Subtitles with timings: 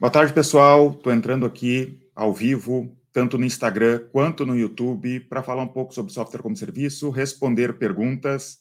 [0.00, 0.92] Boa tarde, pessoal.
[0.92, 5.92] Estou entrando aqui ao vivo, tanto no Instagram quanto no YouTube, para falar um pouco
[5.92, 8.60] sobre software como serviço, responder perguntas.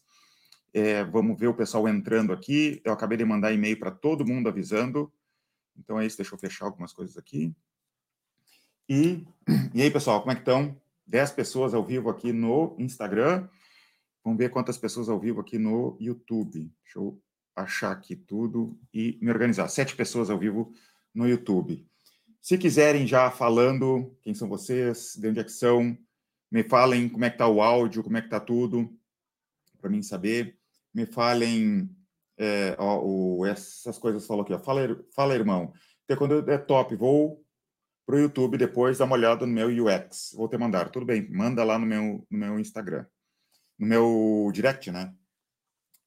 [0.74, 2.82] É, vamos ver o pessoal entrando aqui.
[2.84, 5.14] Eu acabei de mandar e-mail para todo mundo avisando.
[5.78, 7.56] Então é isso, deixa eu fechar algumas coisas aqui.
[8.90, 9.24] E,
[9.76, 10.76] e aí, pessoal, como é que estão?
[11.06, 13.48] 10 pessoas ao vivo aqui no Instagram.
[14.24, 16.72] Vamos ver quantas pessoas ao vivo aqui no YouTube.
[16.84, 17.22] Deixa eu
[17.56, 19.68] achar aqui tudo e me organizar.
[19.68, 20.74] Sete pessoas ao vivo
[21.18, 21.84] no YouTube.
[22.40, 25.98] Se quiserem já falando, quem são vocês, de onde é que são,
[26.52, 28.96] me falem como é que está o áudio, como é que está tudo,
[29.82, 30.58] para mim saber.
[30.94, 31.90] Me falem
[32.38, 34.60] é, ó, o, essas coisas falou aqui, ó.
[34.60, 34.82] Fala,
[35.16, 35.74] fala, irmão.
[36.06, 37.44] Até quando é top, vou
[38.06, 40.34] para o YouTube depois dar uma olhada no meu UX.
[40.36, 40.90] Vou te mandar.
[40.90, 43.06] Tudo bem, manda lá no meu, no meu Instagram,
[43.78, 45.14] no meu direct, né?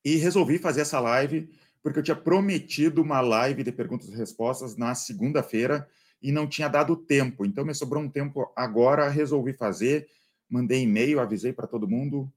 [0.05, 1.51] E resolvi fazer essa live
[1.83, 5.89] porque eu tinha prometido uma live de perguntas e respostas na segunda-feira
[6.23, 7.47] e não tinha dado tempo.
[7.47, 10.07] Então, me sobrou um tempo agora, resolvi fazer,
[10.49, 12.31] mandei e-mail, avisei para todo mundo.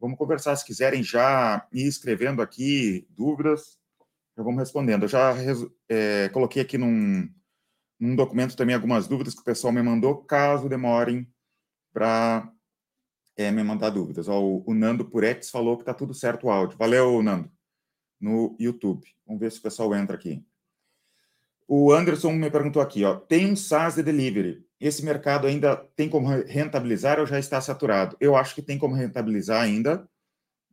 [0.00, 3.78] Vamos conversar, se quiserem já ir escrevendo aqui dúvidas,
[4.36, 5.02] já vamos respondendo.
[5.02, 5.34] Eu já
[5.88, 7.28] é, coloquei aqui num,
[8.00, 11.26] num documento também algumas dúvidas que o pessoal me mandou, caso demorem
[11.92, 12.50] para
[13.36, 14.28] é, me mandar dúvidas.
[14.28, 16.78] Ó, o, o Nando Puretes falou que está tudo certo o áudio.
[16.78, 17.55] Valeu, Nando
[18.20, 19.06] no YouTube.
[19.26, 20.44] Vamos ver se o pessoal entra aqui.
[21.68, 24.64] O Anderson me perguntou aqui, ó, tem um SaaS de delivery.
[24.78, 28.16] Esse mercado ainda tem como rentabilizar ou já está saturado?
[28.20, 30.08] Eu acho que tem como rentabilizar ainda,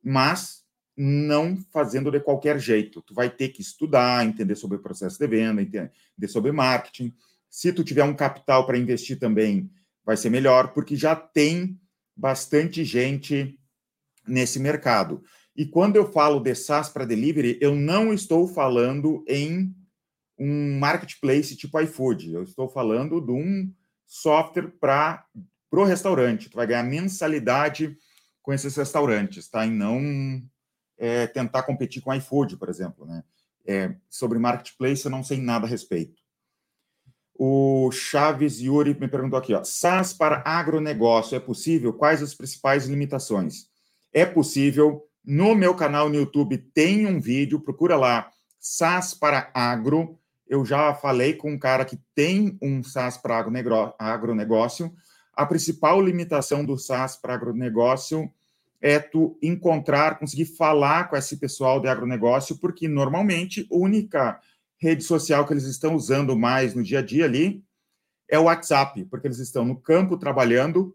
[0.04, 0.64] mas
[0.96, 3.02] não fazendo de qualquer jeito.
[3.02, 5.92] Tu vai ter que estudar, entender sobre o processo de venda, entender
[6.28, 7.12] sobre marketing.
[7.50, 9.72] Se tu tiver um capital para investir também,
[10.06, 11.80] vai ser melhor, porque já tem
[12.16, 13.60] bastante gente
[14.28, 15.24] nesse mercado.
[15.56, 19.73] E quando eu falo de SaaS para delivery, eu não estou falando em
[20.38, 22.34] um marketplace tipo iFood.
[22.34, 23.72] Eu estou falando de um
[24.08, 25.26] software para
[25.72, 26.50] o restaurante.
[26.50, 27.96] Tu vai ganhar mensalidade
[28.41, 29.66] com esses restaurantes, tá?
[29.66, 30.41] E não
[30.97, 33.24] é, tentar competir com iFood, por exemplo, né?
[33.66, 36.22] É, sobre marketplace eu não sei nada a respeito.
[37.34, 41.94] O Chaves Yuri me perguntou aqui, ó, SaaS para agronegócio é possível?
[41.94, 43.68] Quais as principais limitações?
[44.14, 48.29] É possível, no meu canal no YouTube tem um vídeo, procura lá,
[48.59, 50.19] SaaS para agro.
[50.47, 53.44] Eu já falei com um cara que tem um SaaS para
[53.97, 54.94] agronegócio.
[55.34, 58.31] A principal limitação do SaaS para agronegócio
[58.81, 64.40] é tu encontrar, conseguir falar com esse pessoal de agronegócio, porque normalmente a única
[64.78, 67.63] rede social que eles estão usando mais no dia a dia ali
[68.28, 70.94] é o WhatsApp, porque eles estão no campo trabalhando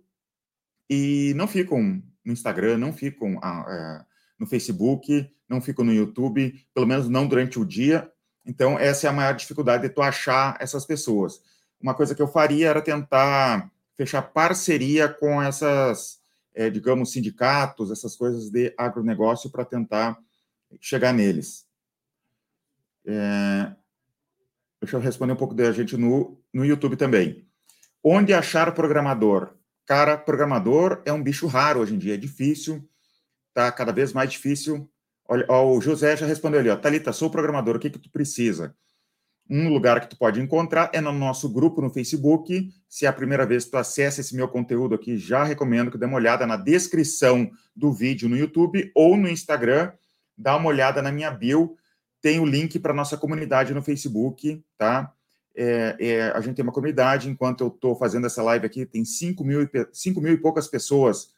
[0.90, 4.07] e não ficam no Instagram, não ficam ah, é,
[4.38, 8.10] no Facebook, não ficam no YouTube, pelo menos não durante o dia.
[8.44, 11.40] Então, essa é a maior dificuldade de tu achar essas pessoas.
[11.80, 16.20] Uma coisa que eu faria era tentar fechar parceria com essas,
[16.54, 20.18] é, digamos, sindicatos, essas coisas de agronegócio para tentar
[20.80, 21.66] chegar neles.
[23.06, 23.72] É,
[24.80, 27.46] deixa eu responder um pouco da gente no, no YouTube também.
[28.02, 29.54] Onde achar programador?
[29.84, 32.88] Cara, programador é um bicho raro hoje em dia, é difícil
[33.48, 34.88] está cada vez mais difícil.
[35.28, 38.10] Olha, ó, o José já respondeu ali, ó, Thalita, sou programador, o que que tu
[38.10, 38.74] precisa?
[39.50, 42.70] Um lugar que tu pode encontrar é no nosso grupo no Facebook.
[42.86, 45.96] Se é a primeira vez que tu acessa esse meu conteúdo aqui, já recomendo que
[45.96, 49.92] dê uma olhada na descrição do vídeo no YouTube ou no Instagram.
[50.36, 51.76] Dá uma olhada na minha bio,
[52.20, 55.12] tem o link para nossa comunidade no Facebook, tá?
[55.56, 59.04] É, é, a gente tem uma comunidade, enquanto eu estou fazendo essa live aqui, tem
[59.04, 61.30] 5 mil, e, 5 mil e poucas pessoas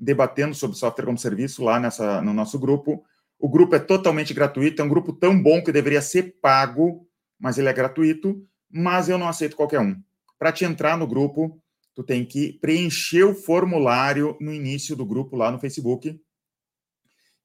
[0.00, 3.04] debatendo sobre software como serviço lá nessa, no nosso grupo.
[3.38, 7.06] O grupo é totalmente gratuito, é um grupo tão bom que deveria ser pago,
[7.38, 9.94] mas ele é gratuito, mas eu não aceito qualquer um.
[10.38, 11.60] Para te entrar no grupo,
[11.94, 16.18] tu tem que preencher o formulário no início do grupo lá no Facebook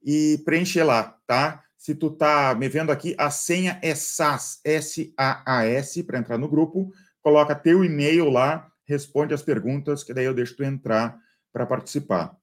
[0.04, 1.64] e preencher lá, tá?
[1.78, 6.92] Se tu tá me vendo aqui, a senha é SAS, S-A-A-S, para entrar no grupo.
[7.22, 11.20] Coloca teu e-mail lá, responde as perguntas, que daí eu deixo tu entrar
[11.52, 12.36] para participar.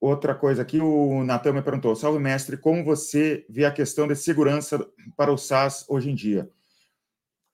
[0.00, 4.14] Outra coisa aqui, o Natan me perguntou: Salve, mestre, como você vê a questão de
[4.14, 4.86] segurança
[5.16, 6.48] para o SaaS hoje em dia?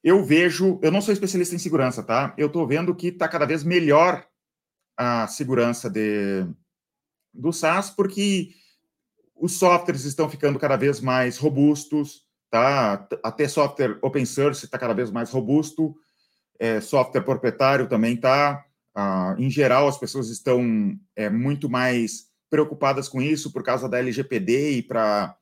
[0.02, 2.35] Eu vejo, eu não sou especialista em segurança, tá?
[2.37, 4.26] Eu estou vendo que está cada vez melhor
[4.94, 6.46] a segurança de,
[7.32, 8.50] do SaaS, porque
[9.35, 13.08] os softwares estão ficando cada vez mais robustos, tá?
[13.23, 15.97] Até software open source está cada vez mais robusto,
[16.58, 18.62] é, software proprietário também está.
[18.94, 23.98] Ah, em geral, as pessoas estão é, muito mais preocupadas com isso por causa da
[23.98, 25.36] LGPD e para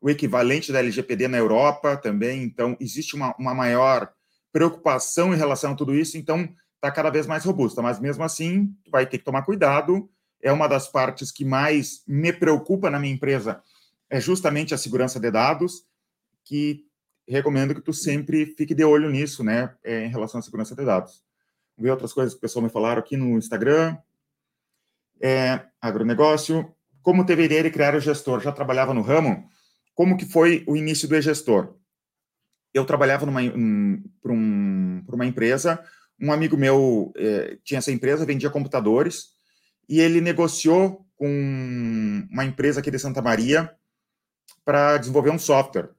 [0.00, 2.42] o equivalente da LGPD na Europa também.
[2.42, 4.12] Então, existe uma, uma maior
[4.52, 7.80] preocupação em relação a tudo isso, então está cada vez mais robusta.
[7.80, 10.10] Mas mesmo assim, vai ter que tomar cuidado.
[10.42, 13.62] É uma das partes que mais me preocupa na minha empresa,
[14.10, 15.84] é justamente a segurança de dados,
[16.42, 16.84] que
[17.28, 20.84] recomendo que tu sempre fique de olho nisso, né, é, em relação à segurança de
[20.84, 21.22] dados.
[21.78, 23.96] Ver outras coisas que o pessoal me falaram aqui no Instagram.
[25.20, 26.72] É, agronegócio.
[27.02, 28.40] Como deveria criar o gestor?
[28.40, 29.48] Já trabalhava no ramo?
[29.94, 31.74] Como que foi o início do e-gestor?
[32.74, 35.82] Eu trabalhava um, para um, uma empresa,
[36.20, 39.28] um amigo meu é, tinha essa empresa, vendia computadores,
[39.88, 43.74] e ele negociou com uma empresa aqui de Santa Maria
[44.64, 45.90] para desenvolver um software.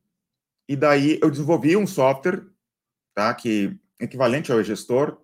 [0.67, 2.43] E daí eu desenvolvi um software,
[3.15, 5.17] tá, que é equivalente ao e-gestor,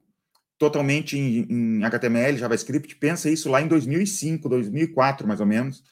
[0.64, 2.96] totalmente em, em, HTML, JavaScript.
[2.96, 5.84] Pensa isso lá em 2005, 2004, mais ou menos.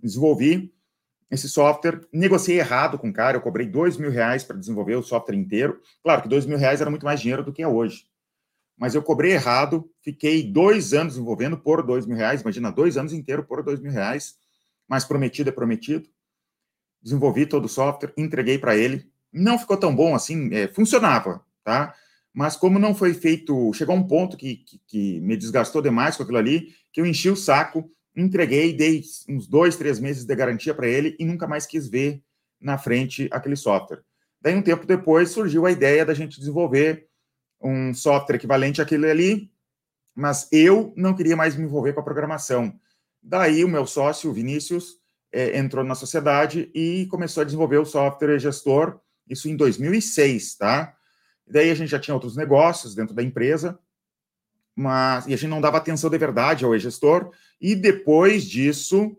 [0.00, 0.74] Desenvolvi
[1.30, 5.02] esse software, negociei errado com o cara, eu cobrei dois mil reais para desenvolver o
[5.02, 5.80] software inteiro.
[6.02, 8.04] Claro que dois mil reais era muito mais dinheiro do que é hoje.
[8.76, 13.12] Mas eu cobrei errado, fiquei dois anos desenvolvendo por dois mil reais, imagina, dois anos
[13.12, 14.36] inteiro por dois mil reais,
[14.88, 16.08] mas prometido é prometido.
[17.00, 19.08] Desenvolvi todo o software, entreguei para ele.
[19.32, 21.94] Não ficou tão bom assim, é, funcionava, tá?
[22.36, 26.22] Mas como não foi feito, chegou um ponto que, que, que me desgastou demais com
[26.22, 30.74] aquilo ali, que eu enchi o saco, entreguei, dei uns dois, três meses de garantia
[30.74, 32.22] para ele e nunca mais quis ver
[32.60, 34.02] na frente aquele software.
[34.38, 37.08] Daí, um tempo depois, surgiu a ideia da gente desenvolver
[37.58, 39.50] um software equivalente àquele ali,
[40.14, 42.78] mas eu não queria mais me envolver com a programação.
[43.22, 44.98] Daí, o meu sócio, o Vinícius,
[45.32, 50.94] é, entrou na sociedade e começou a desenvolver o software gestor, isso em 2006, tá?
[51.46, 53.78] Daí a gente já tinha outros negócios dentro da empresa,
[54.74, 57.30] mas e a gente não dava atenção de verdade ao e-gestor.
[57.60, 59.16] E depois disso,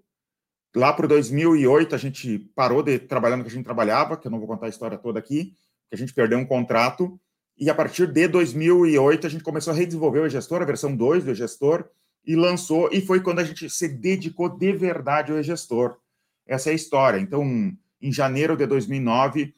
[0.75, 4.31] lá para 2008, a gente parou de trabalhar no que a gente trabalhava, que eu
[4.31, 5.55] não vou contar a história toda aqui,
[5.89, 7.19] que a gente perdeu um contrato.
[7.57, 11.23] E a partir de 2008, a gente começou a redesenvolver o e-gestor, a versão 2
[11.23, 11.89] do e-gestor,
[12.23, 15.97] e lançou, e foi quando a gente se dedicou de verdade ao e-gestor.
[16.45, 17.19] Essa é a história.
[17.19, 17.43] Então,
[18.01, 19.55] em janeiro de 2009,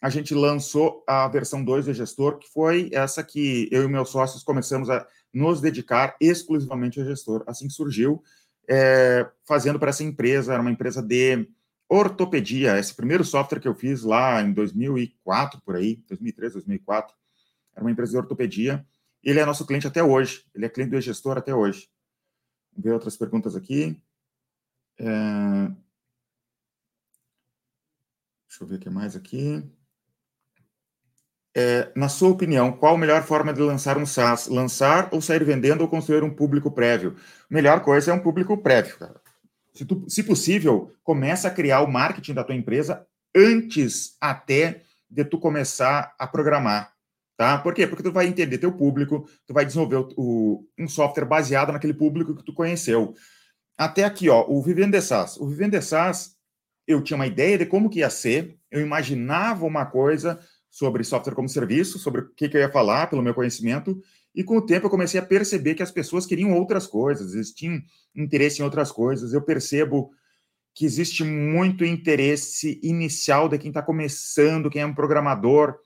[0.00, 4.10] a gente lançou a versão 2 do gestor, que foi essa que eu e meus
[4.10, 7.42] sócios começamos a nos dedicar exclusivamente ao gestor.
[7.46, 8.22] Assim surgiu,
[8.68, 11.48] é, fazendo para essa empresa, era uma empresa de
[11.88, 12.78] ortopedia.
[12.78, 17.16] Esse primeiro software que eu fiz lá em 2004, por aí, 2003, 2004,
[17.74, 18.86] era uma empresa de ortopedia.
[19.22, 21.88] Ele é nosso cliente até hoje, ele é cliente do gestor até hoje.
[22.72, 24.00] Vamos ver outras perguntas aqui.
[24.98, 25.04] É...
[28.48, 29.62] Deixa eu ver o que mais aqui.
[31.60, 34.46] É, na sua opinião, qual a melhor forma de lançar um SaaS?
[34.46, 37.16] Lançar ou sair vendendo ou construir um público prévio?
[37.50, 39.20] Melhor coisa é um público prévio, cara.
[39.74, 45.24] Se, tu, se possível, começa a criar o marketing da tua empresa antes até de
[45.24, 46.92] tu começar a programar,
[47.36, 47.58] tá?
[47.58, 47.88] Por quê?
[47.88, 51.94] Porque tu vai entender teu público, tu vai desenvolver o, o, um software baseado naquele
[51.94, 53.16] público que tu conheceu.
[53.76, 55.36] Até aqui, ó, o Vivendo SaaS.
[55.38, 56.36] O Vivendo SaaS,
[56.86, 60.38] eu tinha uma ideia de como que ia ser, eu imaginava uma coisa,
[60.78, 64.00] sobre software como serviço, sobre o que, que eu ia falar, pelo meu conhecimento,
[64.32, 67.50] e com o tempo eu comecei a perceber que as pessoas queriam outras coisas, eles
[67.50, 67.82] tinham
[68.14, 69.32] interesse em outras coisas.
[69.32, 70.12] Eu percebo
[70.72, 75.76] que existe muito interesse inicial de quem está começando, quem é um programador,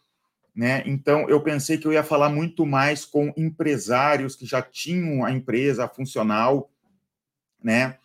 [0.54, 0.82] né?
[0.84, 5.32] Então eu pensei que eu ia falar muito mais com empresários que já tinham a
[5.32, 6.70] empresa funcional,
[7.64, 7.96] né?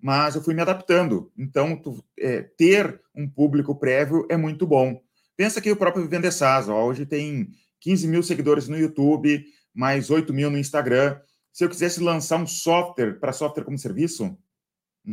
[0.00, 1.32] Mas eu fui me adaptando.
[1.36, 5.02] Então, tu, é, ter um público prévio é muito bom.
[5.36, 7.50] Pensa que o próprio Vivendo SaaS, ó, hoje tem
[7.80, 11.20] 15 mil seguidores no YouTube, mais 8 mil no Instagram.
[11.52, 14.36] Se eu quisesse lançar um software para software como serviço,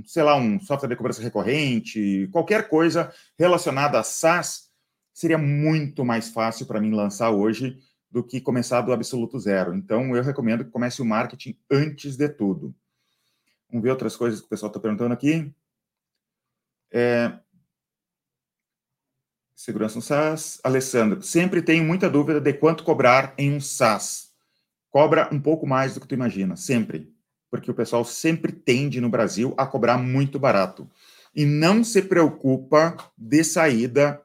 [0.06, 4.72] sei lá, um software de cobrança recorrente, qualquer coisa relacionada a SaaS,
[5.14, 7.78] seria muito mais fácil para mim lançar hoje
[8.10, 9.76] do que começar do absoluto zero.
[9.76, 12.74] Então, eu recomendo que comece o marketing antes de tudo.
[13.70, 15.54] Vamos ver outras coisas que o pessoal está perguntando aqui.
[16.92, 17.40] É,
[19.64, 20.60] Segurança no SaaS.
[20.62, 24.34] Alessandro, sempre tenho muita dúvida de quanto cobrar em um SaaS.
[24.90, 27.10] Cobra um pouco mais do que tu imagina, sempre.
[27.50, 30.92] Porque o pessoal sempre tende no Brasil a cobrar muito barato.
[31.34, 34.22] E não se preocupa de saída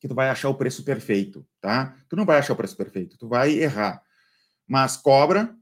[0.00, 1.94] que tu vai achar o preço perfeito, tá?
[2.08, 4.02] Tu não vai achar o preço perfeito, tu vai errar.
[4.66, 5.54] Mas cobra,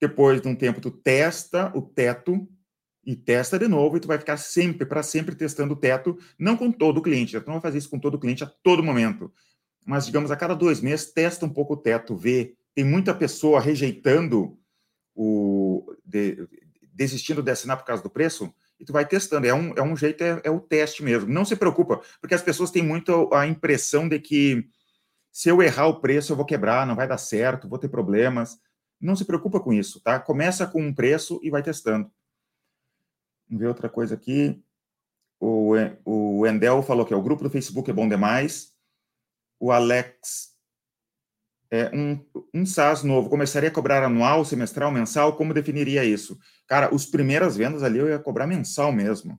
[0.00, 2.44] depois de um tempo tu testa o teto
[3.06, 6.56] e testa de novo, e tu vai ficar sempre, para sempre, testando o teto, não
[6.56, 8.82] com todo o cliente, tu não vai fazer isso com todo o cliente a todo
[8.82, 9.32] momento,
[9.84, 13.60] mas, digamos, a cada dois meses, testa um pouco o teto, vê, tem muita pessoa
[13.60, 14.58] rejeitando
[15.14, 15.94] o...
[16.04, 16.48] De,
[16.92, 19.94] desistindo de assinar por causa do preço, e tu vai testando, é um, é um
[19.94, 23.46] jeito, é, é o teste mesmo, não se preocupa, porque as pessoas têm muito a
[23.46, 24.66] impressão de que
[25.36, 28.58] se eu errar o preço, eu vou quebrar, não vai dar certo, vou ter problemas.
[28.98, 30.18] Não se preocupa com isso, tá?
[30.18, 32.10] Começa com um preço e vai testando.
[33.48, 34.62] Vamos ver outra coisa aqui.
[35.38, 35.74] O,
[36.04, 38.74] o Endel falou que o grupo do Facebook é bom demais.
[39.60, 40.56] O Alex
[41.70, 42.24] é, um,
[42.54, 45.36] um SaaS novo começaria a cobrar anual, semestral, mensal?
[45.36, 46.38] Como definiria isso?
[46.66, 49.38] Cara, os primeiras vendas ali eu ia cobrar mensal mesmo,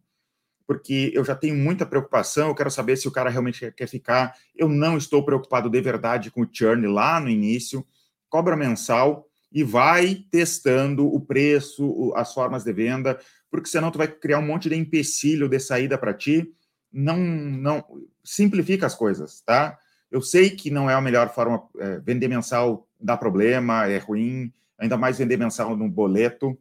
[0.65, 4.35] porque eu já tenho muita preocupação, eu quero saber se o cara realmente quer ficar.
[4.55, 7.85] Eu não estou preocupado de verdade com o churn lá no início.
[8.29, 13.17] Cobra mensal e vai testando o preço, as formas de venda,
[13.49, 16.53] porque senão tu vai criar um monte de empecilho de saída para ti.
[16.91, 17.83] Não, não
[18.23, 19.77] simplifica as coisas, tá?
[20.09, 24.53] Eu sei que não é a melhor forma, é, vender mensal dá problema, é ruim,
[24.77, 26.57] ainda mais vender mensal no boleto,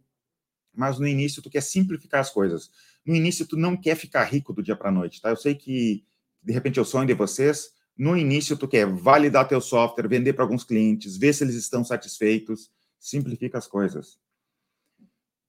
[0.74, 2.70] mas no início tu quer simplificar as coisas.
[3.04, 5.30] No início tu não quer ficar rico do dia para noite, tá?
[5.30, 6.04] Eu sei que
[6.42, 7.70] de repente é o sonho de vocês.
[7.96, 11.82] No início tu quer validar teu software, vender para alguns clientes, ver se eles estão
[11.84, 14.18] satisfeitos, simplifica as coisas.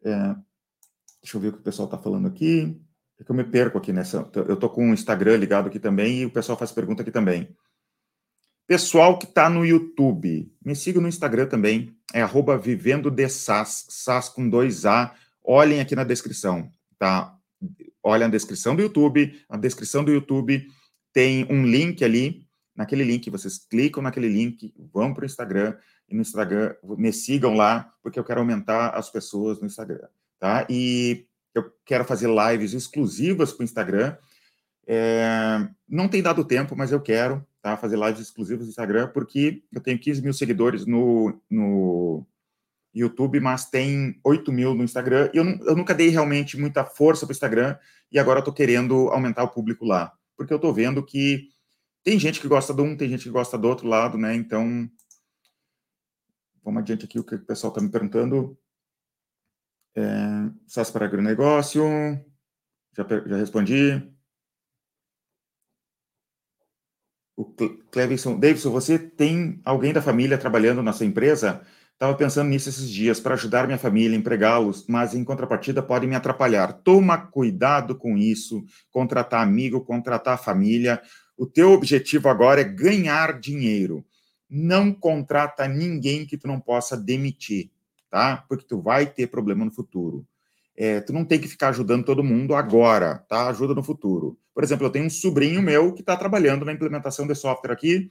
[0.03, 0.36] É,
[1.22, 2.80] deixa eu ver o que o pessoal está falando aqui.
[3.20, 4.30] É que eu me perco aqui nessa.
[4.36, 7.56] Eu estou com o Instagram ligado aqui também e o pessoal faz pergunta aqui também.
[8.68, 13.86] Pessoal que está no YouTube, me siga no Instagram também, é arroba vivendo de SAS,
[13.88, 15.16] SAS com dois A.
[15.42, 16.70] Olhem aqui na descrição,
[17.00, 17.34] tá?
[18.04, 20.68] Olha a descrição do YouTube, a descrição do YouTube
[21.18, 25.76] tem um link ali, naquele link, vocês clicam naquele link, vão para o Instagram,
[26.08, 30.08] e no Instagram, me sigam lá, porque eu quero aumentar as pessoas no Instagram,
[30.39, 30.65] tá?
[30.70, 34.15] E eu quero fazer lives exclusivas para o Instagram,
[34.88, 39.62] é, não tem dado tempo, mas eu quero tá, fazer lives exclusivas no Instagram, porque
[39.74, 42.25] eu tenho 15 mil seguidores no, no
[42.94, 45.29] YouTube, mas tem 8 mil no Instagram.
[45.34, 47.77] E eu, eu nunca dei realmente muita força para o Instagram,
[48.12, 51.50] e agora estou querendo aumentar o público lá, porque eu estou vendo que
[52.03, 54.34] tem gente que gosta de um, tem gente que gosta do outro lado, né?
[54.34, 54.89] Então,
[56.63, 58.58] vamos adiante aqui o que o pessoal está me perguntando.
[59.98, 61.84] É, para agronegócio,
[62.96, 64.18] já, já respondi.
[67.38, 67.46] o
[67.92, 71.62] Cleverson, Davidson, você tem alguém da família trabalhando na sua empresa?
[71.94, 76.16] Estava pensando nisso esses dias, para ajudar minha família, empregá-los, mas em contrapartida podem me
[76.16, 76.74] atrapalhar.
[76.74, 81.00] Toma cuidado com isso, contratar amigo, contratar família.
[81.38, 84.04] O teu objetivo agora é ganhar dinheiro.
[84.50, 87.70] Não contrata ninguém que tu não possa demitir,
[88.10, 88.46] tá?
[88.48, 90.26] Porque tu vai ter problema no futuro.
[90.76, 93.48] É, tu não tem que ficar ajudando todo mundo agora, tá?
[93.48, 94.38] Ajuda no futuro.
[94.54, 98.10] Por exemplo, eu tenho um sobrinho meu que está trabalhando na implementação de software aqui,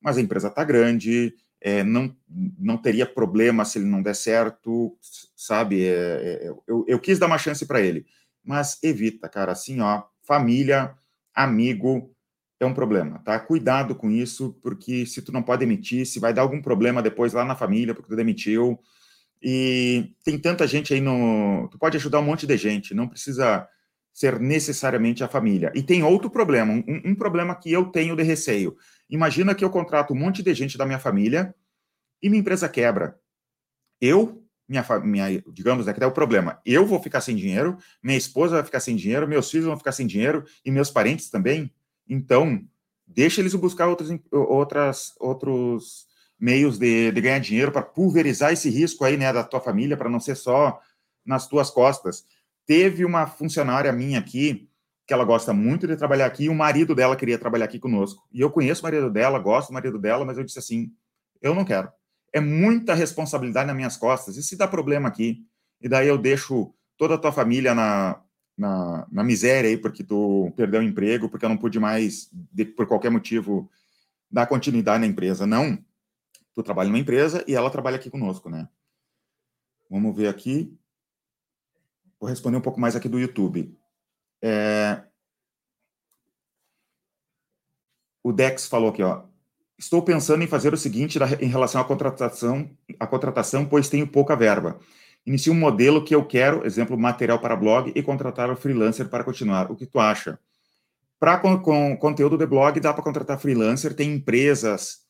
[0.00, 2.14] mas a empresa está grande, é, não,
[2.58, 4.96] não teria problema se ele não der certo,
[5.36, 5.84] sabe?
[5.86, 8.06] É, é eu, eu quis dar uma chance para ele,
[8.44, 10.94] mas evita, cara, assim, ó, família,
[11.34, 12.14] amigo,
[12.58, 13.38] é um problema, tá?
[13.38, 17.32] Cuidado com isso, porque se tu não pode demitir, se vai dar algum problema depois
[17.32, 18.78] lá na família, porque tu demitiu,
[19.48, 21.68] e tem tanta gente aí no.
[21.70, 23.64] Tu pode ajudar um monte de gente, não precisa
[24.12, 25.70] ser necessariamente a família.
[25.72, 28.76] E tem outro problema, um, um problema que eu tenho de receio.
[29.08, 31.54] Imagina que eu contrato um monte de gente da minha família
[32.20, 33.16] e minha empresa quebra.
[34.00, 36.60] Eu, minha, minha digamos, né, que é o problema.
[36.66, 39.92] Eu vou ficar sem dinheiro, minha esposa vai ficar sem dinheiro, meus filhos vão ficar
[39.92, 41.72] sem dinheiro e meus parentes também.
[42.08, 42.66] Então,
[43.06, 49.04] deixa eles buscar outros, outras, outros meios de, de ganhar dinheiro para pulverizar esse risco
[49.04, 50.80] aí, né, da tua família, para não ser só
[51.24, 52.24] nas tuas costas.
[52.66, 54.68] Teve uma funcionária minha aqui,
[55.06, 58.26] que ela gosta muito de trabalhar aqui, e o marido dela queria trabalhar aqui conosco.
[58.32, 60.92] E eu conheço o marido dela, gosto do marido dela, mas eu disse assim:
[61.40, 61.90] eu não quero.
[62.32, 64.36] É muita responsabilidade nas minhas costas.
[64.36, 65.42] E se dá problema aqui?
[65.80, 68.20] E daí eu deixo toda a tua família na,
[68.58, 72.64] na, na miséria aí, porque tu perdeu o emprego, porque eu não pude mais, de,
[72.64, 73.70] por qualquer motivo,
[74.30, 75.46] dar continuidade na empresa.
[75.46, 75.78] Não
[76.56, 78.66] tu trabalha numa empresa e ela trabalha aqui conosco, né?
[79.90, 80.74] Vamos ver aqui.
[82.18, 83.78] Vou responder um pouco mais aqui do YouTube.
[84.42, 85.02] É...
[88.22, 89.24] O Dex falou aqui, ó.
[89.78, 94.34] Estou pensando em fazer o seguinte em relação à contratação, à contratação, pois tenho pouca
[94.34, 94.80] verba.
[95.26, 99.22] Inicie um modelo que eu quero, exemplo, material para blog, e contratar o freelancer para
[99.22, 99.70] continuar.
[99.70, 100.38] O que tu acha?
[101.20, 105.05] Para com, com, conteúdo de blog, dá para contratar freelancer, tem empresas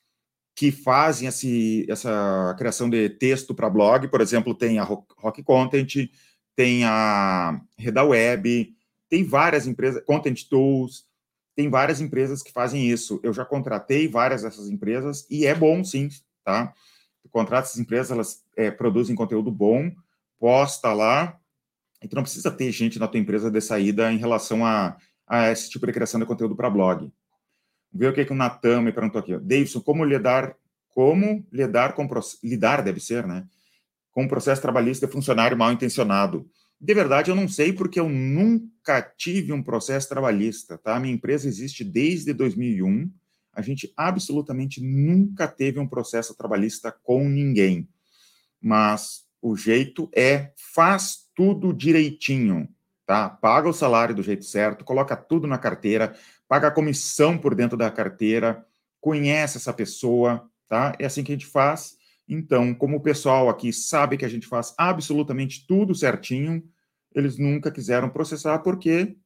[0.56, 6.08] que fazem esse, essa criação de texto para blog, por exemplo, tem a Rock Content,
[6.56, 8.74] tem a Reda Web,
[9.10, 11.04] tem várias empresas, Content Tools,
[11.54, 13.20] tem várias empresas que fazem isso.
[13.22, 16.08] Eu já contratei várias dessas empresas e é bom sim,
[16.42, 16.72] tá?
[17.30, 19.92] Contrata essas empresas, elas é, produzem conteúdo bom,
[20.38, 21.38] posta lá,
[22.02, 24.96] e tu não precisa ter gente na tua empresa de saída em relação a,
[25.26, 27.12] a esse tipo de criação de conteúdo para blog.
[27.92, 29.36] Ver o que, que o Natan me perguntou aqui.
[29.38, 30.54] Davidson, como lidar,
[30.88, 32.08] como lidar com
[32.42, 33.46] lidar deve ser, né?
[34.12, 36.48] Com um processo trabalhista de funcionário mal intencionado.
[36.78, 41.00] De verdade, eu não sei porque eu nunca tive um processo trabalhista, tá?
[41.00, 43.10] Minha empresa existe desde 2001.
[43.52, 47.88] A gente absolutamente nunca teve um processo trabalhista com ninguém.
[48.60, 52.68] Mas o jeito é faz tudo direitinho,
[53.06, 53.28] tá?
[53.30, 56.14] Paga o salário do jeito certo, coloca tudo na carteira,
[56.48, 58.64] paga a comissão por dentro da carteira,
[59.00, 60.94] conhece essa pessoa, tá?
[60.98, 61.96] É assim que a gente faz.
[62.28, 66.62] Então, como o pessoal aqui sabe que a gente faz absolutamente tudo certinho,
[67.14, 69.16] eles nunca quiseram processar porque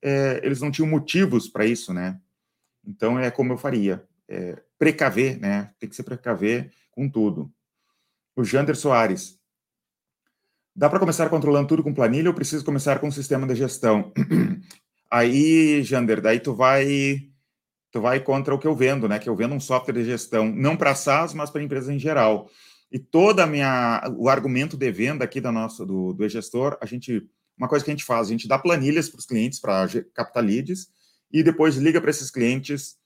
[0.00, 2.20] é, eles não tinham motivos para isso, né?
[2.86, 4.06] Então, é como eu faria.
[4.28, 5.70] É, precaver, né?
[5.78, 7.52] Tem que se precaver com tudo.
[8.36, 9.38] O Jander Soares.
[10.76, 14.12] Dá para começar controlando tudo com planilha ou preciso começar com um sistema de gestão?
[15.10, 17.28] Aí, Jander, daí tu vai
[17.90, 19.18] tu vai contra o que eu vendo, né?
[19.18, 22.50] Que eu vendo um software de gestão, não para SaaS, mas para empresas em geral.
[22.90, 26.86] E toda a minha o argumento de venda aqui da nossa do, do gestor, a
[26.86, 29.86] gente uma coisa que a gente faz, a gente dá planilhas para os clientes para
[30.12, 30.88] captar leads
[31.32, 32.96] e depois liga para esses clientes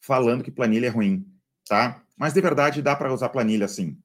[0.00, 1.24] falando que planilha é ruim,
[1.68, 2.02] tá?
[2.16, 3.96] Mas de verdade dá para usar planilha assim.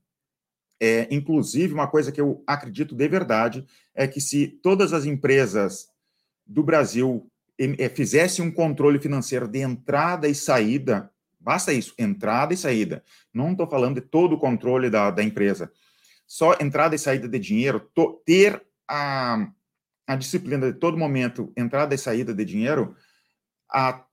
[0.79, 5.87] É, inclusive, uma coisa que eu acredito de verdade é que se todas as empresas
[6.45, 7.27] do Brasil
[7.95, 13.03] fizesse um controle financeiro de entrada e saída, basta isso, entrada e saída.
[13.33, 15.71] Não estou falando de todo o controle da, da empresa.
[16.27, 19.49] Só entrada e saída de dinheiro, to, ter a,
[20.05, 22.95] a disciplina de todo momento, entrada e saída de dinheiro,
[23.71, 24.03] a,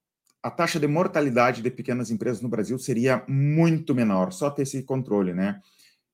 [0.43, 4.83] a taxa de mortalidade de pequenas empresas no Brasil seria muito menor, só ter esse
[4.83, 5.61] controle, né?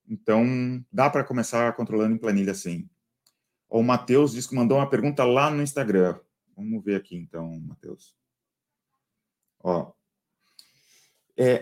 [0.08, 2.88] Então, dá para começar controlando em planilha sim.
[3.68, 6.18] O Matheus diz que mandou uma pergunta lá no Instagram.
[6.60, 8.14] Vamos ver aqui, então, Matheus.
[9.62, 9.92] Ó.
[11.34, 11.56] É,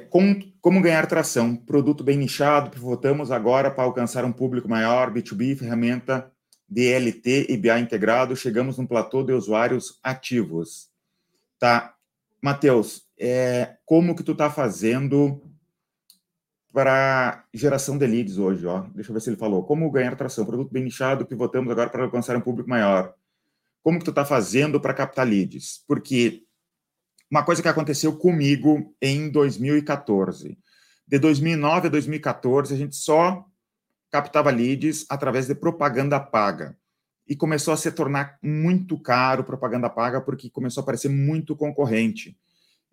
[0.61, 1.55] como, ganhar tração?
[1.55, 6.33] Produto bem nichado, pivotamos agora para alcançar um público maior, B2B, ferramenta
[6.69, 10.91] DLT e BI integrado, chegamos num platô de usuários ativos.
[11.61, 11.95] Tá,
[12.43, 15.41] Matheus, é, como que tu tá fazendo
[16.73, 18.81] para geração de leads hoje, ó?
[18.95, 19.65] Deixa eu ver se ele falou.
[19.65, 20.45] Como ganhar tração?
[20.45, 23.15] Produto bem nichado, pivotamos agora para alcançar um público maior
[23.83, 25.83] como que tu está fazendo para captar leads?
[25.87, 26.43] Porque
[27.31, 30.59] uma coisa que aconteceu comigo em 2014.
[31.07, 33.45] De 2009 a 2014, a gente só
[34.11, 36.77] captava leads através de propaganda paga.
[37.27, 42.37] E começou a se tornar muito caro propaganda paga, porque começou a aparecer muito concorrente.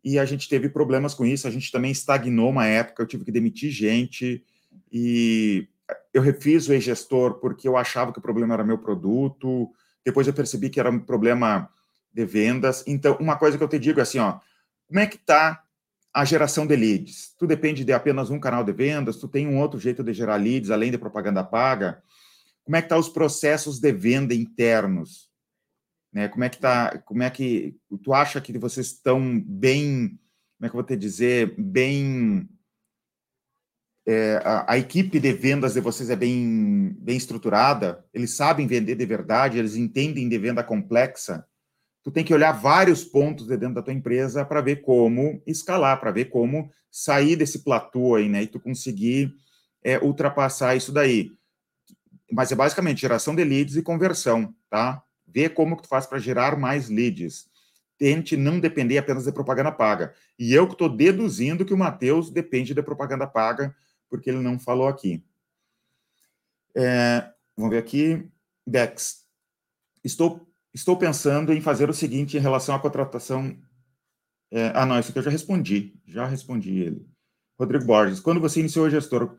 [0.04, 3.24] E a gente teve problemas com isso, a gente também estagnou uma época, eu tive
[3.24, 4.44] que demitir gente,
[4.92, 5.68] e
[6.14, 9.72] eu refiz o e-gestor porque eu achava que o problema era meu produto,
[10.06, 11.70] depois eu percebi que era um problema
[12.14, 12.84] de vendas.
[12.86, 14.40] Então, uma coisa que eu te digo é assim, ó,
[14.88, 15.64] como é que está
[16.14, 17.34] a geração de leads?
[17.38, 20.36] Tu depende de apenas um canal de vendas, tu tem um outro jeito de gerar
[20.36, 22.02] leads, além de propaganda paga.
[22.64, 25.30] Como é que tá os processos de venda internos?
[26.14, 26.30] Né?
[26.30, 30.20] Como é que tá, como é que tu acha que vocês estão bem,
[30.58, 32.48] como é que eu vou te dizer, bem
[34.06, 38.96] é, a, a, equipe de vendas de vocês é bem, bem estruturada, eles sabem vender
[38.96, 41.46] de verdade, eles entendem de venda complexa,
[42.04, 46.00] tu tem que olhar vários pontos de dentro da tua empresa para ver como escalar,
[46.00, 48.44] para ver como sair desse platô aí, né?
[48.44, 49.34] E tu conseguir
[49.84, 51.32] é, ultrapassar isso daí.
[52.32, 55.02] Mas é basicamente geração de leads e conversão, tá?
[55.28, 57.48] Ver como que tu faz para gerar mais leads.
[57.98, 60.14] Tente não depender apenas de propaganda paga.
[60.38, 63.76] E eu que estou deduzindo que o Matheus depende de propaganda paga
[64.10, 65.24] porque ele não falou aqui.
[66.76, 68.30] É, vamos ver aqui.
[68.66, 69.26] Dex.
[70.04, 73.58] Estou, estou pensando em fazer o seguinte em relação à contratação.
[74.52, 76.00] É, ah, não, isso aqui eu já respondi.
[76.06, 77.06] Já respondi ele.
[77.60, 78.20] Rodrigo Borges.
[78.20, 79.38] Quando você iniciou o gestor,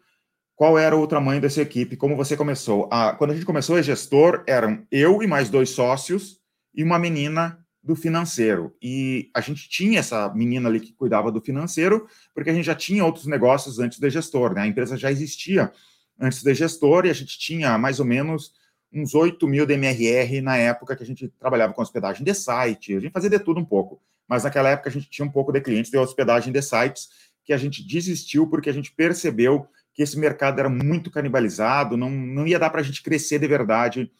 [0.55, 1.97] qual era o tamanho dessa equipe?
[1.97, 2.89] Como você começou?
[2.91, 6.41] Ah, quando a gente começou, o gestor eram eu e mais dois sócios
[6.75, 8.75] e uma menina do financeiro.
[8.83, 12.75] E a gente tinha essa menina ali que cuidava do financeiro, porque a gente já
[12.75, 14.63] tinha outros negócios antes de gestor, né?
[14.63, 15.73] A empresa já existia
[16.19, 18.53] antes de gestor e a gente tinha mais ou menos
[18.93, 22.97] uns 8 mil de MRR na época que a gente trabalhava com hospedagem de site,
[22.97, 25.53] a gente fazia de tudo um pouco, mas naquela época a gente tinha um pouco
[25.53, 27.09] de clientes de hospedagem de sites
[27.45, 32.11] que a gente desistiu porque a gente percebeu que esse mercado era muito canibalizado, não,
[32.11, 34.11] não ia dar para a gente crescer de verdade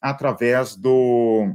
[0.00, 1.54] através do,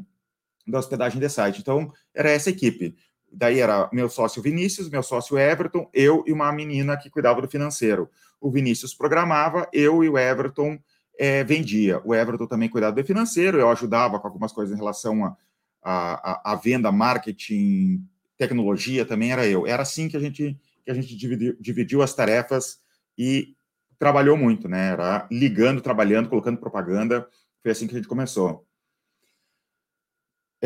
[0.68, 1.60] da hospedagem de site.
[1.60, 2.96] Então, era essa equipe.
[3.32, 7.48] Daí era meu sócio Vinícius, meu sócio Everton, eu e uma menina que cuidava do
[7.48, 8.10] financeiro.
[8.40, 10.80] O Vinícius programava, eu e o Everton
[11.18, 12.02] é, vendia.
[12.06, 15.36] O Everton também cuidava do financeiro, eu ajudava com algumas coisas em relação a,
[15.84, 18.04] a, a venda, marketing,
[18.38, 19.68] tecnologia também era eu.
[19.68, 22.80] Era assim que a gente que a gente dividiu, dividiu as tarefas
[23.18, 23.56] e
[23.98, 24.90] trabalhou muito, né?
[24.90, 27.28] Era ligando, trabalhando, colocando propaganda.
[27.64, 28.68] Foi assim que a gente começou.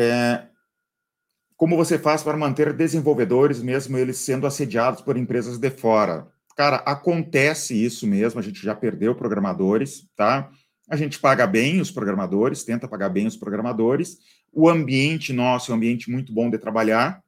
[0.02, 0.46] É,
[1.58, 6.26] como você faz para manter desenvolvedores, mesmo eles sendo assediados por empresas de fora?
[6.56, 10.50] Cara, acontece isso mesmo, a gente já perdeu programadores, tá?
[10.88, 14.16] A gente paga bem os programadores, tenta pagar bem os programadores.
[14.50, 17.22] O ambiente nosso é um ambiente muito bom de trabalhar,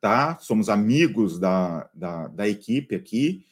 [0.00, 0.36] tá?
[0.40, 3.46] Somos amigos da, da, da equipe aqui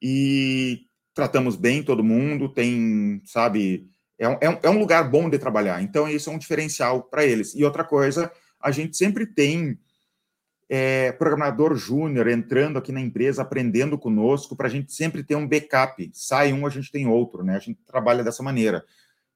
[0.00, 5.38] e tratamos bem todo mundo, tem, sabe, é um, é um é lugar bom de
[5.38, 5.82] trabalhar.
[5.82, 7.54] Então, isso é um diferencial para eles.
[7.54, 8.30] E outra coisa,
[8.60, 9.78] a gente sempre tem
[10.68, 15.48] é, programador júnior entrando aqui na empresa, aprendendo conosco, para a gente sempre ter um
[15.48, 16.10] backup.
[16.12, 17.56] Sai um, a gente tem outro, né?
[17.56, 18.84] A gente trabalha dessa maneira.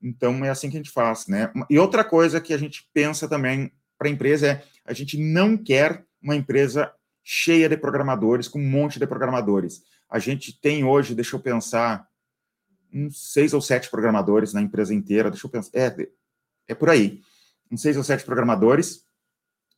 [0.03, 1.51] Então, é assim que a gente faz, né?
[1.71, 5.57] E outra coisa que a gente pensa também para a empresa é a gente não
[5.57, 6.93] quer uma empresa
[7.23, 9.83] cheia de programadores, com um monte de programadores.
[10.11, 12.07] A gente tem hoje, deixa eu pensar,
[12.95, 16.09] uns seis ou sete programadores na empresa inteira, deixa eu pensar, é,
[16.69, 17.21] é por aí,
[17.71, 19.05] uns seis ou sete programadores,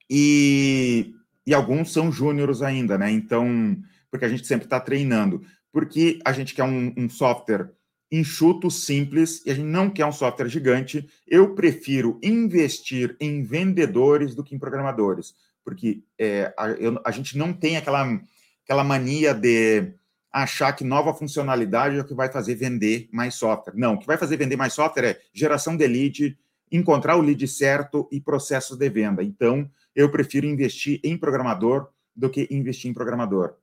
[0.09, 1.15] e
[1.47, 3.11] e alguns são júniores ainda, né?
[3.11, 3.77] Então,
[4.11, 5.43] porque a gente sempre está treinando.
[5.73, 7.71] Porque a gente quer um, um, software
[8.11, 11.09] enxuto, simples, e a gente não quer um software gigante.
[11.27, 17.39] Eu prefiro investir em vendedores do que em programadores, porque é, a, eu, a gente
[17.39, 18.21] não tem aquela,
[18.65, 19.93] aquela mania de
[20.33, 23.75] achar que nova funcionalidade é o que vai fazer vender mais software.
[23.75, 26.39] Não, o que vai fazer vender mais software é geração de lead,
[26.71, 29.23] encontrar o lead certo e processos de venda.
[29.23, 33.57] Então, eu prefiro investir em programador do que investir em programador.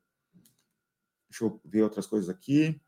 [1.29, 2.79] Deixa eu ver outras coisas aqui.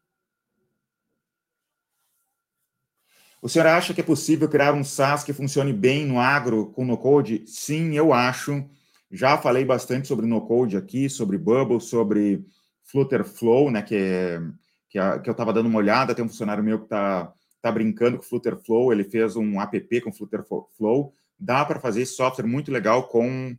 [3.41, 6.83] O senhor acha que é possível criar um SaaS que funcione bem no agro com
[6.83, 7.43] no-code?
[7.45, 8.67] Sim, eu acho.
[9.11, 12.43] Já falei bastante sobre no-code aqui, sobre Bubble, sobre
[12.85, 14.41] Flutter Flow, né, que, é,
[14.89, 16.15] que, é, que eu estava dando uma olhada.
[16.15, 18.91] Tem um funcionário meu que está tá brincando com Flutter Flow.
[18.91, 20.43] Ele fez um app com Flutter
[20.77, 23.55] Flow dá para fazer esse software muito legal com,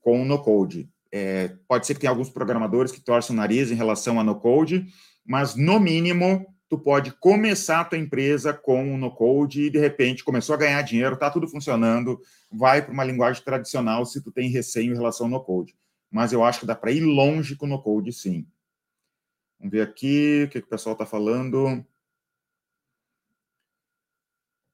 [0.00, 0.88] com no-code.
[1.10, 4.86] É, pode ser que tenha alguns programadores que torcem o nariz em relação a no-code,
[5.24, 10.24] mas no mínimo tu pode começar a tua empresa com o no-code e de repente
[10.24, 12.18] começou a ganhar dinheiro, está tudo funcionando,
[12.50, 15.74] vai para uma linguagem tradicional se tu tem receio em relação ao no-code.
[16.12, 18.46] Mas eu acho que dá para ir longe com o no-code, sim.
[19.58, 21.82] Vamos ver aqui o que, que o pessoal está falando.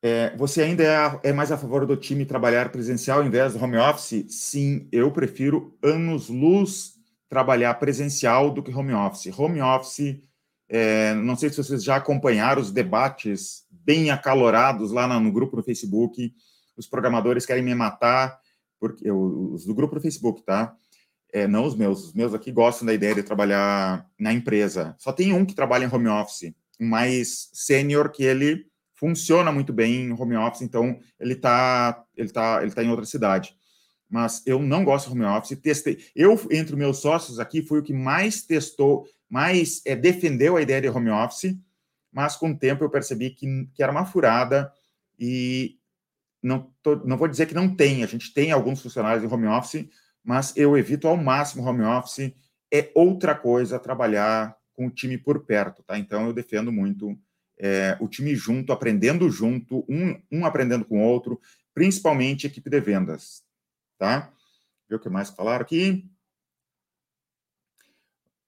[0.02, 3.62] É, você ainda é, é, mais a favor do time trabalhar presencial ao invés do
[3.62, 4.26] home office?
[4.28, 6.94] Sim, eu prefiro anos-luz
[7.28, 9.38] trabalhar presencial do que home office.
[9.38, 10.20] Home office,
[10.68, 15.56] é, não sei se vocês já acompanharam os debates bem acalorados lá no, no grupo
[15.56, 16.34] no Facebook.
[16.76, 18.40] Os programadores querem me matar,
[18.80, 20.74] porque os do grupo no Facebook, tá?
[21.32, 22.04] É, não os meus.
[22.04, 24.94] Os meus aqui gostam da ideia de trabalhar na empresa.
[24.98, 29.72] Só tem um que trabalha em home office, um mais sênior que ele funciona muito
[29.72, 33.56] bem em home office, então ele está ele tá, ele tá em outra cidade.
[34.10, 35.98] Mas eu não gosto de home office, testei.
[36.16, 40.80] Eu, entre meus sócios aqui, fui o que mais testou, mais é, defendeu a ideia
[40.80, 41.56] de home office,
[42.10, 44.72] mas com o tempo eu percebi que, que era uma furada
[45.18, 45.76] e
[46.42, 49.46] não, tô, não vou dizer que não tem, a gente tem alguns funcionários de home
[49.46, 49.86] office,
[50.28, 52.34] mas eu evito ao máximo home office.
[52.70, 55.98] É outra coisa trabalhar com o time por perto, tá?
[55.98, 57.18] Então eu defendo muito
[57.58, 61.40] é, o time junto, aprendendo junto, um, um aprendendo com o outro,
[61.72, 63.42] principalmente equipe de vendas,
[63.96, 64.30] tá?
[64.86, 66.06] Ver o que mais falaram aqui.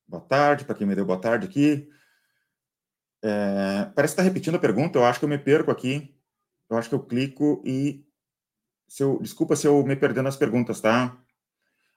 [0.06, 1.88] Boa tarde, para quem me deu boa tarde aqui.
[3.22, 6.14] É, parece que está repetindo a pergunta, eu acho que eu me perco aqui.
[6.68, 8.04] Eu acho que eu clico e.
[8.86, 11.18] Se eu, desculpa se eu me perder nas perguntas, tá?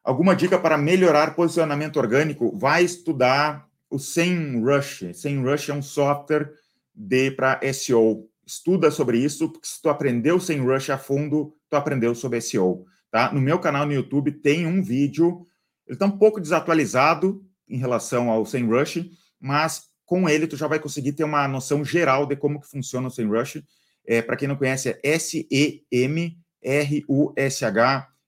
[0.03, 2.57] Alguma dica para melhorar posicionamento orgânico?
[2.57, 5.13] Vai estudar o SEMrush.
[5.13, 6.51] SEMrush é um software
[6.93, 8.27] de para SEO.
[8.45, 12.85] Estuda sobre isso, porque se tu aprendeu sem Rush a fundo, tu aprendeu sobre SEO.
[13.09, 13.31] Tá?
[13.31, 15.47] No meu canal no YouTube tem um vídeo,
[15.87, 19.05] ele está um pouco desatualizado em relação ao sem Rush,
[19.39, 23.07] mas com ele tu já vai conseguir ter uma noção geral de como que funciona
[23.07, 23.63] o sem Rush.
[24.05, 26.43] É, para quem não conhece, é S-E-M-R-U-S-H,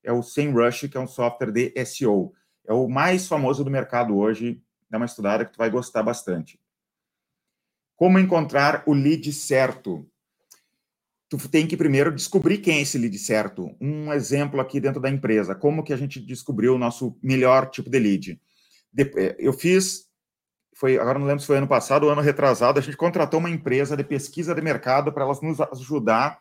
[0.05, 2.33] é o SEMrush, que é um software de SEO.
[2.65, 6.59] É o mais famoso do mercado hoje, dá uma estudada que tu vai gostar bastante.
[7.95, 10.07] Como encontrar o lead certo?
[11.27, 13.75] Tu tem que primeiro descobrir quem é esse lead certo.
[13.81, 17.89] Um exemplo aqui dentro da empresa, como que a gente descobriu o nosso melhor tipo
[17.89, 18.41] de lead?
[18.97, 20.05] Eh, eu fiz,
[20.75, 23.49] foi agora não lembro se foi ano passado ou ano retrasado, a gente contratou uma
[23.49, 26.39] empresa de pesquisa de mercado para elas nos ajudar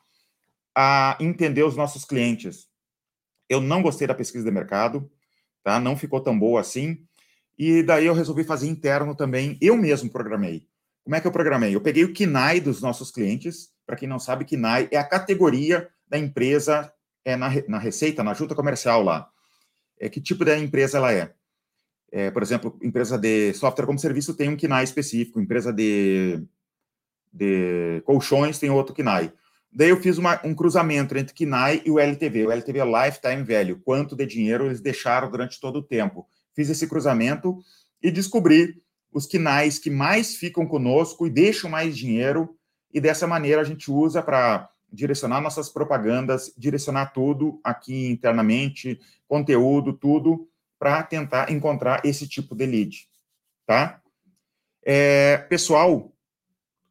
[0.76, 2.68] a entender os nossos clientes.
[3.48, 5.10] Eu não gostei da pesquisa de mercado,
[5.62, 5.78] tá?
[5.78, 7.04] Não ficou tão boa assim.
[7.58, 9.58] E daí eu resolvi fazer interno também.
[9.60, 10.66] Eu mesmo programei.
[11.04, 11.74] Como é que eu programei?
[11.74, 13.70] Eu peguei o KINAI dos nossos clientes.
[13.86, 16.92] Para quem não sabe, KINAI é a categoria da empresa
[17.24, 19.28] é na, na receita, na junta comercial lá.
[19.98, 21.32] É, que tipo de empresa ela é?
[22.10, 22.30] é?
[22.30, 26.42] Por exemplo, empresa de software como serviço tem um KINAI específico, empresa de,
[27.32, 29.32] de colchões tem outro KINAI.
[29.76, 32.46] Daí eu fiz uma, um cruzamento entre KINAI e o LTV.
[32.46, 36.28] O LTV é Lifetime Value, quanto de dinheiro eles deixaram durante todo o tempo.
[36.54, 37.58] Fiz esse cruzamento
[38.00, 38.80] e descobri
[39.12, 42.56] os KINAIs que mais ficam conosco e deixam mais dinheiro,
[42.92, 49.92] e dessa maneira a gente usa para direcionar nossas propagandas, direcionar tudo aqui internamente, conteúdo,
[49.92, 53.08] tudo, para tentar encontrar esse tipo de lead,
[53.66, 54.00] tá?
[54.84, 56.13] É, pessoal,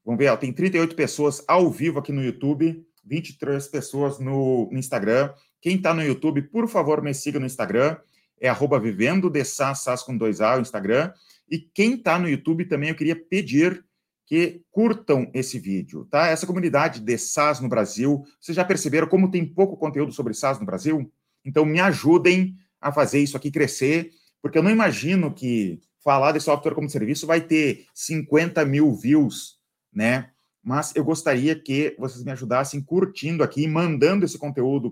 [0.06, 4.78] vamos ver, ó, tem 38 pessoas ao vivo aqui no YouTube, 23 pessoas no, no
[4.78, 5.34] Instagram.
[5.62, 7.98] Quem está no YouTube, por favor, me siga no Instagram,
[8.40, 11.12] é arroba vivendo de SAS, SAS com dois A, o Instagram.
[11.50, 13.84] E quem está no YouTube também, eu queria pedir
[14.26, 16.28] que curtam esse vídeo, tá?
[16.28, 20.60] Essa comunidade de SaaS no Brasil, vocês já perceberam como tem pouco conteúdo sobre SaaS
[20.60, 21.12] no Brasil?
[21.46, 24.12] Então me ajudem a fazer isso aqui crescer,
[24.42, 29.60] porque eu não imagino que falar de software como serviço vai ter 50 mil views,
[29.94, 30.32] né?
[30.64, 34.92] Mas eu gostaria que vocês me ajudassem curtindo aqui, mandando esse conteúdo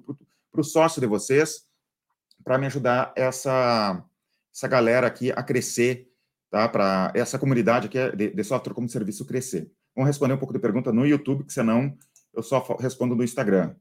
[0.51, 1.65] para o sócio de vocês,
[2.43, 4.03] para me ajudar essa,
[4.53, 6.11] essa galera aqui a crescer
[6.51, 6.67] tá?
[6.67, 9.71] Para essa comunidade aqui de, de, software como serviço crescer.
[9.95, 11.97] Vamos responder um pouco de pergunta no YouTube, que senão
[12.33, 13.73] eu só respondo no Instagram.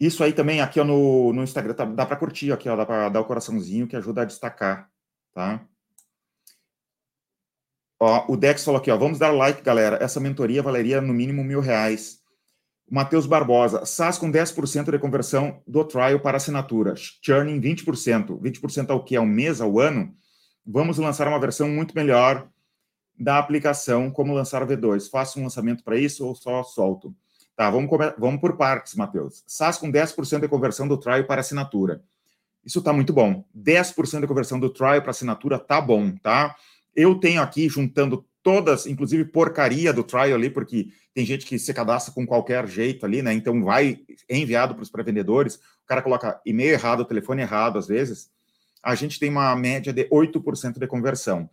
[0.00, 2.86] Isso aí também, aqui ó, no, no Instagram, tá, dá para curtir aqui, ó, dá
[2.86, 4.90] para dar o coraçãozinho que ajuda a destacar,
[5.34, 5.66] tá?
[8.00, 9.98] Ó, o Dex falou aqui, ó, vamos dar like, galera.
[10.00, 12.18] Essa mentoria valeria no mínimo mil reais.
[12.90, 16.94] Matheus Barbosa, SaaS com 10% de conversão do trial para assinatura.
[16.96, 18.40] Churning 20%.
[18.40, 19.14] 20% ao que?
[19.14, 20.12] Ao mês, ao ano?
[20.66, 22.48] vamos lançar uma versão muito melhor
[23.18, 25.10] da aplicação, como lançar o V2.
[25.10, 27.14] Faço um lançamento para isso ou só solto?
[27.56, 29.44] Tá, vamos, vamos por partes, Matheus.
[29.46, 32.02] SaaS com 10% de conversão do trial para assinatura.
[32.64, 33.44] Isso está muito bom.
[33.54, 36.54] 10% de conversão do trial para assinatura tá bom, tá?
[36.94, 41.74] Eu tenho aqui, juntando todas, inclusive porcaria do trial ali, porque tem gente que se
[41.74, 43.32] cadastra com qualquer jeito ali, né?
[43.32, 47.86] Então vai, é enviado para os pré-vendedores, o cara coloca e-mail errado, telefone errado às
[47.86, 48.30] vezes
[48.82, 51.48] a gente tem uma média de 8% de conversão,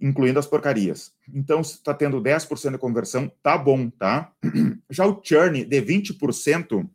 [0.00, 1.12] incluindo as porcarias.
[1.32, 4.32] Então, se está tendo 10% de conversão, tá bom, tá?
[4.90, 6.88] Já o churn de 20%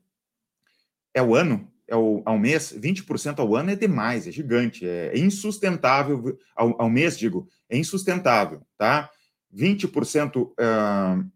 [1.14, 5.18] é o ano, é o, ao mês, 20% ao ano é demais, é gigante, é
[5.18, 9.10] insustentável, ao, ao mês, digo, é insustentável, tá?
[9.54, 11.32] 20% uh,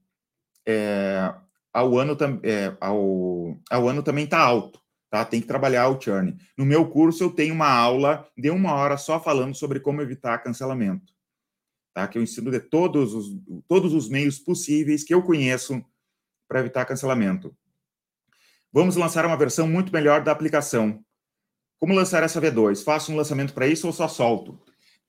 [0.66, 1.34] é,
[1.74, 4.80] ao, ano, é, ao, ao ano também está alto
[5.16, 5.24] tá?
[5.24, 6.36] Tem que trabalhar o churn.
[6.58, 10.40] No meu curso, eu tenho uma aula de uma hora só falando sobre como evitar
[10.40, 11.14] cancelamento,
[11.94, 12.06] tá?
[12.06, 13.28] Que eu ensino de todos os,
[13.66, 15.82] todos os meios possíveis que eu conheço
[16.50, 17.56] para evitar cancelamento.
[18.76, 21.02] Vamos lançar uma versão muito melhor da aplicação.
[21.80, 22.84] Como lançar essa V2?
[22.84, 24.60] Faço um lançamento para isso ou só solto?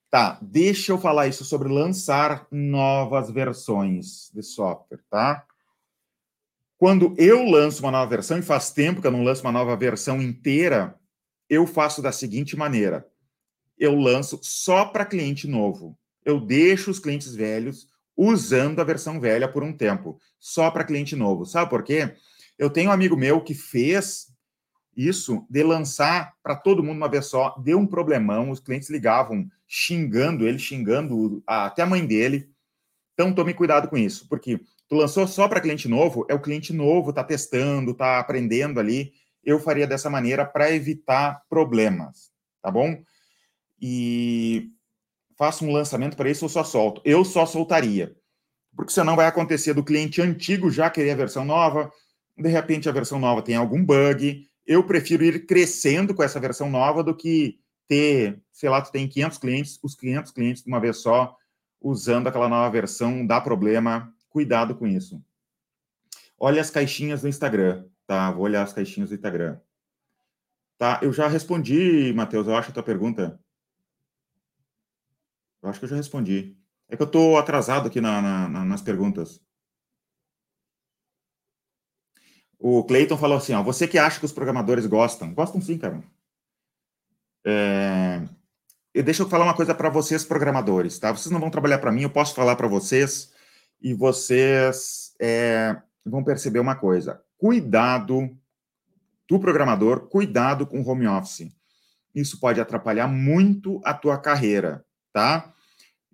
[0.09, 5.45] Tá, deixa eu falar isso sobre lançar novas versões de software, tá?
[6.77, 9.75] Quando eu lanço uma nova versão, e faz tempo que eu não lanço uma nova
[9.75, 10.97] versão inteira,
[11.49, 13.05] eu faço da seguinte maneira:
[13.77, 15.99] eu lanço só para cliente novo.
[16.23, 21.17] Eu deixo os clientes velhos usando a versão velha por um tempo, só para cliente
[21.17, 21.45] novo.
[21.45, 22.15] Sabe por quê?
[22.57, 24.27] Eu tenho um amigo meu que fez
[24.95, 29.47] isso de lançar para todo mundo uma vez só, deu um problemão, os clientes ligavam
[29.67, 32.49] xingando ele, xingando até a mãe dele.
[33.13, 36.71] Então tome cuidado com isso, porque Tu lançou só para cliente novo, é o cliente
[36.71, 39.13] novo, está testando, está aprendendo ali.
[39.43, 43.01] Eu faria dessa maneira para evitar problemas, tá bom?
[43.81, 44.71] E
[45.37, 47.01] faço um lançamento para isso ou só solto?
[47.03, 48.15] Eu só soltaria,
[48.75, 51.91] porque senão vai acontecer do cliente antigo já querer a versão nova,
[52.37, 54.47] de repente a versão nova tem algum bug.
[54.65, 59.07] Eu prefiro ir crescendo com essa versão nova do que ter, sei lá, tu tem
[59.07, 61.35] 500 clientes, os 500 clientes de uma vez só
[61.81, 65.23] usando aquela nova versão dá problema, cuidado com isso.
[66.37, 68.31] Olha as caixinhas do Instagram, tá?
[68.31, 69.59] Vou olhar as caixinhas do Instagram.
[70.77, 73.39] Tá, eu já respondi, Matheus, eu acho a tua pergunta.
[75.61, 76.55] Eu acho que eu já respondi.
[76.87, 79.41] É que eu estou atrasado aqui na, na, nas perguntas.
[82.59, 85.33] O Clayton falou assim: ó, você que acha que os programadores gostam?
[85.33, 86.03] Gostam sim, cara.
[87.45, 88.21] É...
[88.93, 91.11] E deixa eu falar uma coisa para vocês, programadores, tá?
[91.11, 93.31] Vocês não vão trabalhar para mim, eu posso falar para vocês
[93.79, 98.35] e vocês é, vão perceber uma coisa: cuidado
[99.29, 101.51] do programador, cuidado com o home office.
[102.15, 105.53] isso pode atrapalhar muito a tua carreira, tá?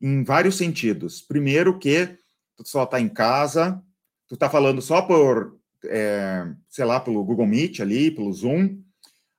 [0.02, 1.22] Em vários sentidos.
[1.22, 2.18] Primeiro que
[2.58, 3.82] tu só está em casa,
[4.28, 8.78] tu está falando só por, é, sei lá, pelo Google Meet ali, pelo Zoom,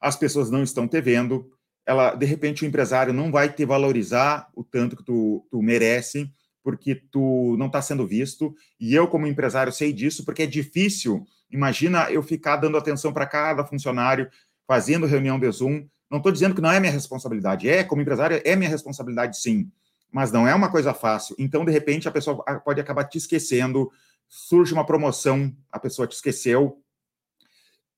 [0.00, 1.50] as pessoas não estão te vendo,
[1.86, 6.30] ela, de repente o empresário não vai te valorizar o tanto que tu, tu merece,
[6.62, 11.26] porque tu não está sendo visto, e eu como empresário sei disso, porque é difícil,
[11.50, 14.30] imagina eu ficar dando atenção para cada funcionário,
[14.66, 18.40] fazendo reunião de Zoom, não estou dizendo que não é minha responsabilidade, é, como empresário,
[18.44, 19.70] é minha responsabilidade sim,
[20.10, 21.34] mas não é uma coisa fácil.
[21.38, 23.90] Então, de repente, a pessoa pode acabar te esquecendo,
[24.34, 26.82] surge uma promoção, a pessoa te esqueceu.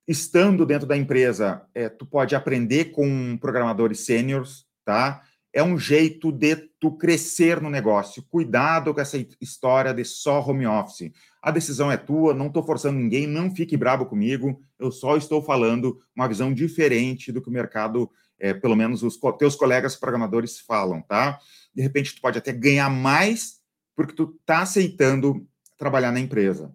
[0.07, 5.23] Estando dentro da empresa, é, tu pode aprender com programadores sêniores, tá?
[5.53, 8.23] É um jeito de tu crescer no negócio.
[8.29, 11.11] Cuidado com essa história de só home office.
[11.41, 14.61] A decisão é tua, não estou forçando ninguém, não fique bravo comigo.
[14.79, 19.19] Eu só estou falando uma visão diferente do que o mercado, é, pelo menos os
[19.39, 21.41] teus colegas programadores falam, tá?
[21.75, 23.61] de repente tu pode até ganhar mais
[23.95, 25.47] porque tu está aceitando
[25.77, 26.75] trabalhar na empresa,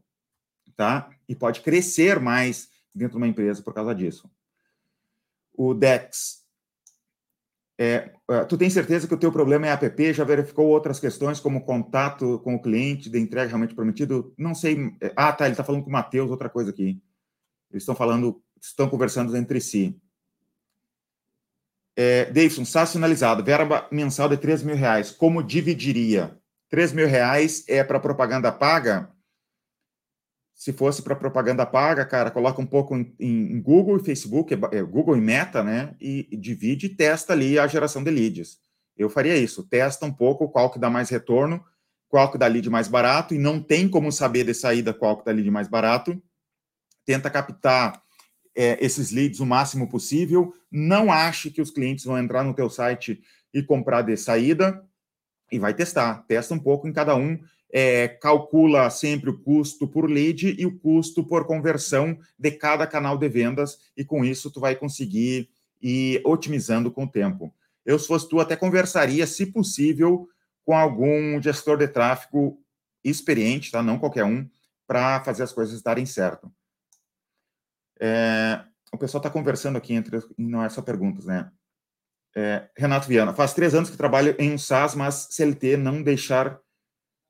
[0.76, 1.10] tá?
[1.28, 4.30] E pode crescer mais dentro de uma empresa por causa disso.
[5.54, 6.42] O Dex,
[7.80, 10.14] é, é tu tem certeza que o teu problema é app?
[10.14, 14.34] Já verificou outras questões como contato com o cliente de entrega realmente prometido?
[14.38, 14.96] Não sei.
[15.02, 15.46] É, ah, tá.
[15.46, 17.02] Ele está falando com o Matheus, outra coisa aqui.
[17.72, 20.00] Eles estão falando, estão conversando entre si.
[21.96, 26.40] É, Davidson, SaaS finalizado, verba mensal de 3 mil reais, como dividiria?
[26.72, 29.12] 3 mil reais é para propaganda paga?
[30.56, 34.78] Se fosse para propaganda paga, cara, coloca um pouco em, em Google e Facebook, é,
[34.78, 35.96] é, Google e Meta, né?
[36.00, 38.58] E, e, divide e testa ali a geração de leads.
[38.96, 41.62] Eu faria isso, testa um pouco qual que dá mais retorno,
[42.08, 45.26] qual que dá lead mais barato, e não tem como saber de saída qual que
[45.26, 46.22] dá lead mais barato.
[47.06, 48.02] Tenta captar
[48.56, 50.54] é, esses leads o máximo possível.
[50.72, 53.22] Não ache que os clientes vão entrar no teu site
[53.54, 54.86] e comprar de saída
[55.52, 56.24] e vai testar.
[56.28, 57.40] Testa um pouco em cada um.
[57.74, 63.18] É, calcula sempre o custo por lead e o custo por conversão de cada canal
[63.18, 65.50] de vendas e com isso tu vai conseguir
[65.82, 67.54] ir otimizando com o tempo.
[67.86, 70.28] Eu, se fosse tu, até conversaria, se possível,
[70.66, 72.62] com algum gestor de tráfego
[73.04, 73.82] experiente, tá?
[73.82, 74.48] Não qualquer um,
[74.86, 76.52] para fazer as coisas darem certo.
[78.00, 80.20] É, o pessoal está conversando aqui entre.
[80.38, 81.52] Não é só perguntas, né?
[82.36, 86.60] É, Renato Viana, faz três anos que trabalho em um SaaS, mas CLT não deixar.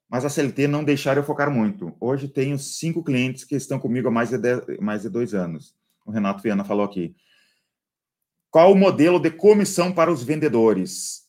[0.09, 1.95] Mas a CLT não deixar eu focar muito.
[1.99, 5.75] Hoje tenho cinco clientes que estão comigo há mais de, dez, mais de dois anos.
[6.05, 7.15] O Renato Viana falou aqui.
[8.49, 11.21] Qual o modelo de comissão para os vendedores?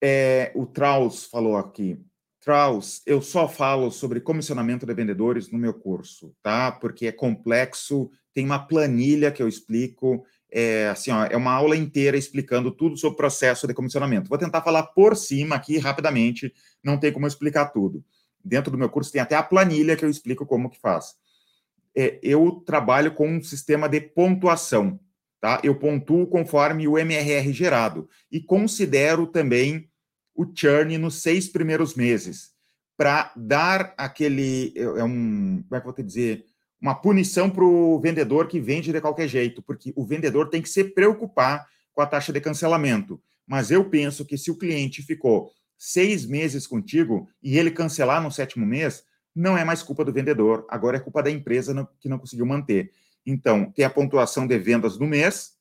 [0.00, 2.00] É, o Traus falou aqui.
[2.40, 6.70] Traus, eu só falo sobre comissionamento de vendedores no meu curso, tá?
[6.70, 11.76] Porque é complexo tem uma planilha que eu explico, é, assim, ó, é uma aula
[11.76, 14.28] inteira explicando tudo sobre o processo de comissionamento.
[14.28, 18.04] Vou tentar falar por cima aqui rapidamente, não tem como explicar tudo.
[18.44, 21.14] Dentro do meu curso tem até a planilha que eu explico como que faz.
[21.94, 25.00] É, eu trabalho com um sistema de pontuação,
[25.40, 25.60] tá?
[25.64, 29.90] Eu pontuo conforme o MRR gerado e considero também
[30.34, 32.54] o churn nos seis primeiros meses
[32.96, 36.44] para dar aquele é um como é que eu vou te dizer
[36.86, 40.68] uma punição para o vendedor que vende de qualquer jeito, porque o vendedor tem que
[40.68, 43.20] se preocupar com a taxa de cancelamento.
[43.44, 48.30] Mas eu penso que se o cliente ficou seis meses contigo e ele cancelar no
[48.30, 49.02] sétimo mês,
[49.34, 52.92] não é mais culpa do vendedor, agora é culpa da empresa que não conseguiu manter.
[53.26, 55.54] Então, tem a pontuação de vendas no mês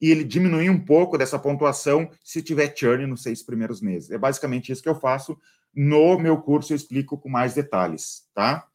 [0.00, 4.10] e ele diminui um pouco dessa pontuação se tiver churn nos seis primeiros meses.
[4.10, 5.38] É basicamente isso que eu faço.
[5.74, 8.66] No meu curso eu explico com mais detalhes, tá?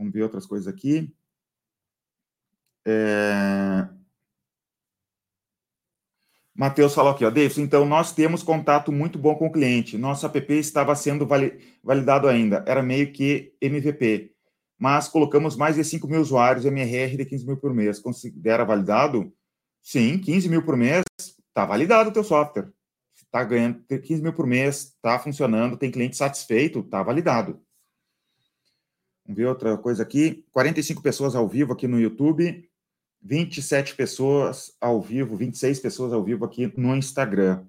[0.00, 1.14] Vamos ver outras coisas aqui.
[2.86, 3.86] É...
[6.54, 9.98] Matheus falou aqui, ó, Davis, então nós temos contato muito bom com o cliente.
[9.98, 11.28] Nosso app estava sendo
[11.82, 14.34] validado ainda, era meio que MVP.
[14.78, 17.98] Mas colocamos mais de 5 mil usuários, MRR de 15 mil por mês.
[17.98, 19.30] Considera validado?
[19.82, 22.70] Sim, 15 mil por mês, está validado o teu software.
[23.14, 27.62] Está ganhando 15 mil por mês, está funcionando, tem cliente satisfeito, está validado.
[29.30, 30.44] Vamos ver outra coisa aqui.
[30.50, 32.68] 45 pessoas ao vivo aqui no YouTube,
[33.22, 37.64] 27 pessoas ao vivo, 26 pessoas ao vivo aqui no Instagram.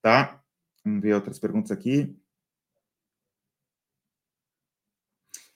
[0.00, 0.42] Tá?
[0.84, 2.16] Vamos ver outras perguntas aqui.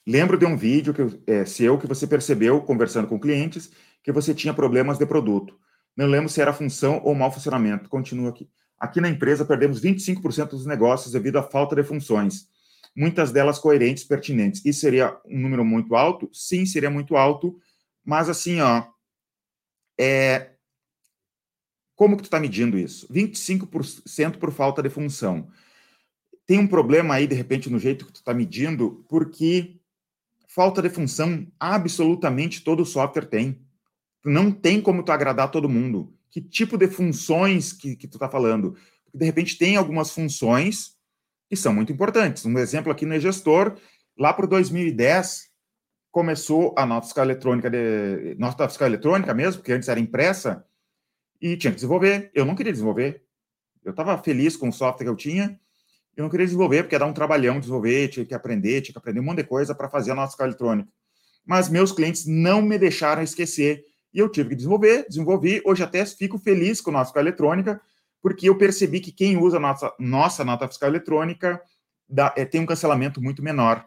[0.07, 3.69] Lembro de um vídeo que é, seu que você percebeu, conversando com clientes,
[4.05, 5.59] que você tinha problemas de produto.
[5.97, 7.91] Não lembro se era função ou mau funcionamento.
[7.91, 8.49] Continua aqui.
[8.79, 12.49] Aqui na empresa perdemos 25% dos negócios devido à falta de funções
[12.97, 14.65] muitas delas coerentes, pertinentes.
[14.65, 16.31] Isso seria um número muito alto?
[16.33, 17.61] Sim, seria muito alto,
[18.05, 18.85] mas assim, ó,
[19.99, 20.53] é,
[21.95, 23.07] Como que tu está medindo isso?
[23.13, 25.49] 25% por falta de função.
[26.47, 29.81] Tem um problema aí, de repente, no jeito que tu está medindo, porque
[30.49, 33.61] falta de função absolutamente todo software tem.
[34.25, 36.15] Não tem como tu agradar todo mundo.
[36.31, 38.77] Que tipo de funções que, que tu está falando?
[39.13, 40.96] De repente, tem algumas funções
[41.49, 42.45] que são muito importantes.
[42.45, 43.77] Um exemplo aqui no gestor,
[44.19, 45.49] lá para 2010,
[46.11, 50.65] começou a nota fiscal eletrônica, de, nota fiscal eletrônica mesmo, porque antes era impressa,
[51.41, 52.31] e tinha que desenvolver.
[52.35, 53.23] Eu não queria desenvolver.
[53.85, 55.61] Eu estava feliz com o software que eu tinha,
[56.17, 58.99] eu não queria desenvolver, porque ia dar um trabalhão desenvolver, tinha que aprender, tinha que
[58.99, 60.89] aprender um monte de coisa para fazer a nota fiscal eletrônica.
[61.45, 65.61] Mas meus clientes não me deixaram esquecer, e eu tive que desenvolver, desenvolvi.
[65.65, 67.81] Hoje até fico feliz com a nota fiscal eletrônica,
[68.27, 71.63] porque eu percebi que quem usa nossa, nossa nota fiscal eletrônica
[72.09, 73.87] dá, é, tem um cancelamento muito menor.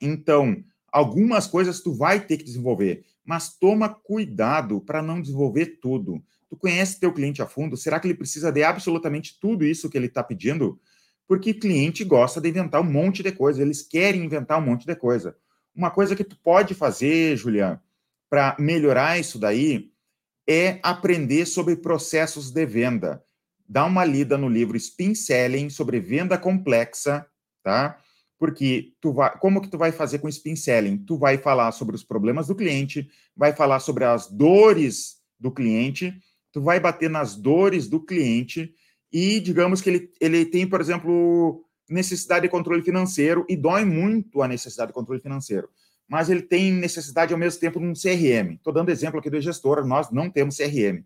[0.00, 6.20] Então, algumas coisas tu vai ter que desenvolver, mas toma cuidado para não desenvolver tudo.
[6.50, 7.76] Tu conhece teu cliente a fundo?
[7.76, 10.80] Será que ele precisa de absolutamente tudo isso que ele está pedindo?
[11.24, 14.96] Porque cliente gosta de inventar um monte de coisa, eles querem inventar um monte de
[14.96, 15.36] coisa.
[15.72, 17.80] Uma coisa que tu pode fazer, Julian,
[18.28, 19.92] para melhorar isso daí,
[20.44, 23.22] é aprender sobre processos de venda
[23.68, 27.26] dá uma lida no livro Spin Selling sobre venda complexa,
[27.62, 27.98] tá?
[28.38, 30.98] Porque tu vai, como que tu vai fazer com Spin Selling?
[30.98, 36.14] Tu vai falar sobre os problemas do cliente, vai falar sobre as dores do cliente,
[36.52, 38.74] tu vai bater nas dores do cliente
[39.12, 44.42] e digamos que ele, ele tem, por exemplo, necessidade de controle financeiro e dói muito
[44.42, 45.68] a necessidade de controle financeiro.
[46.06, 48.54] Mas ele tem necessidade ao mesmo tempo de um CRM.
[48.54, 51.02] Estou dando exemplo aqui do gestor, nós não temos CRM.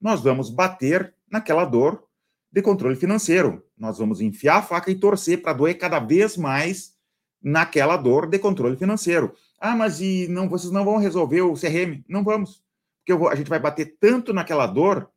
[0.00, 2.04] Nós vamos bater naquela dor
[2.50, 3.64] de controle financeiro.
[3.76, 6.96] Nós vamos enfiar a faca e torcer para doer cada vez mais
[7.42, 9.34] naquela dor de controle financeiro.
[9.60, 12.02] Ah, mas e não, vocês não vão resolver o CRM?
[12.08, 12.62] Não vamos.
[12.98, 15.10] Porque vou, a gente vai bater tanto naquela dor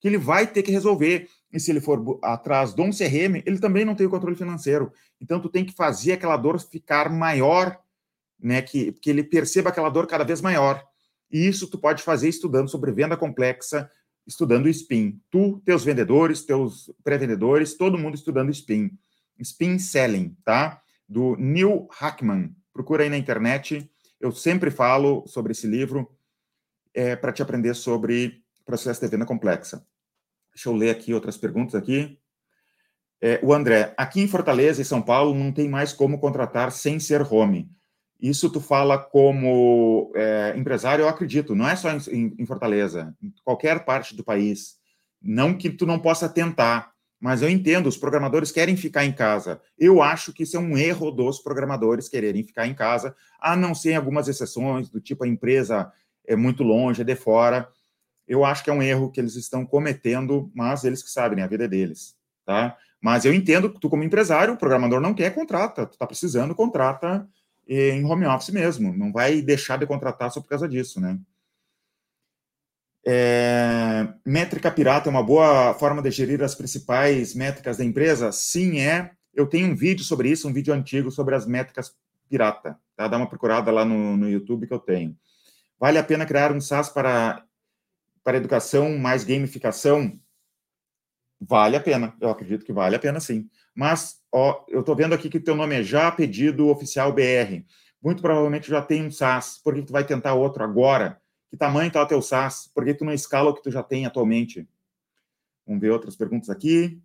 [0.00, 1.28] que ele vai ter que resolver.
[1.52, 4.92] E se ele for atrás de um CRM, ele também não tem o controle financeiro.
[5.20, 7.78] Então, tu tem que fazer aquela dor ficar maior,
[8.38, 8.62] né?
[8.62, 10.84] Que, que ele perceba aquela dor cada vez maior.
[11.30, 13.90] E isso tu pode fazer estudando sobre venda complexa,
[14.28, 15.18] estudando SPIN.
[15.30, 18.90] Tu, teus vendedores, teus pré-vendedores, todo mundo estudando SPIN.
[19.42, 20.82] SPIN Selling, tá?
[21.08, 22.54] Do Neil Hackman.
[22.72, 23.90] Procura aí na internet.
[24.20, 26.08] Eu sempre falo sobre esse livro
[26.92, 29.82] é, para te aprender sobre processo de venda complexa.
[30.54, 32.18] Deixa eu ler aqui outras perguntas aqui.
[33.20, 37.00] É, o André, aqui em Fortaleza e São Paulo não tem mais como contratar sem
[37.00, 37.70] ser home.
[38.20, 43.32] Isso tu fala como é, empresário, eu acredito, não é só em, em, Fortaleza, em
[43.44, 44.76] qualquer parte do país.
[45.22, 49.60] Não que tu não possa tentar, mas eu entendo, os programadores querem ficar em casa.
[49.78, 53.74] Eu acho que isso é um erro dos programadores quererem ficar em casa, a não
[53.74, 55.92] ser em algumas exceções, do tipo a empresa
[56.26, 57.68] é muito longe, é de fora.
[58.26, 61.44] Eu acho que é um erro que eles estão cometendo, mas eles que sabem, né?
[61.44, 62.76] a vida é deles, tá?
[63.00, 65.86] Mas eu entendo que tu, como empresário, o programador não quer, contrata.
[65.86, 67.28] Tu tá precisando, contrata
[67.68, 71.18] em home office mesmo, não vai deixar de contratar só por causa disso, né?
[73.06, 78.32] É, métrica pirata é uma boa forma de gerir as principais métricas da empresa?
[78.32, 79.12] Sim, é.
[79.32, 81.94] Eu tenho um vídeo sobre isso, um vídeo antigo sobre as métricas
[82.28, 82.78] pirata.
[82.96, 83.08] Tá?
[83.08, 85.16] Dá uma procurada lá no, no YouTube que eu tenho.
[85.78, 87.44] Vale a pena criar um SaaS para,
[88.22, 90.18] para educação mais gamificação?
[91.40, 92.16] Vale a pena.
[92.20, 93.48] Eu acredito que vale a pena, sim.
[93.74, 97.64] Mas, ó, eu estou vendo aqui que teu nome é já pedido oficial BR.
[98.02, 99.60] Muito provavelmente já tem um SaaS.
[99.62, 101.20] Por que tu vai tentar outro agora?
[101.50, 102.70] Que tamanho está o teu SaaS?
[102.74, 104.68] Por que tu não escala o que tu já tem atualmente?
[105.66, 107.00] Vamos ver outras perguntas aqui.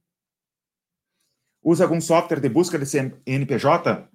[1.64, 4.08] Usa algum software de busca de CNPJ?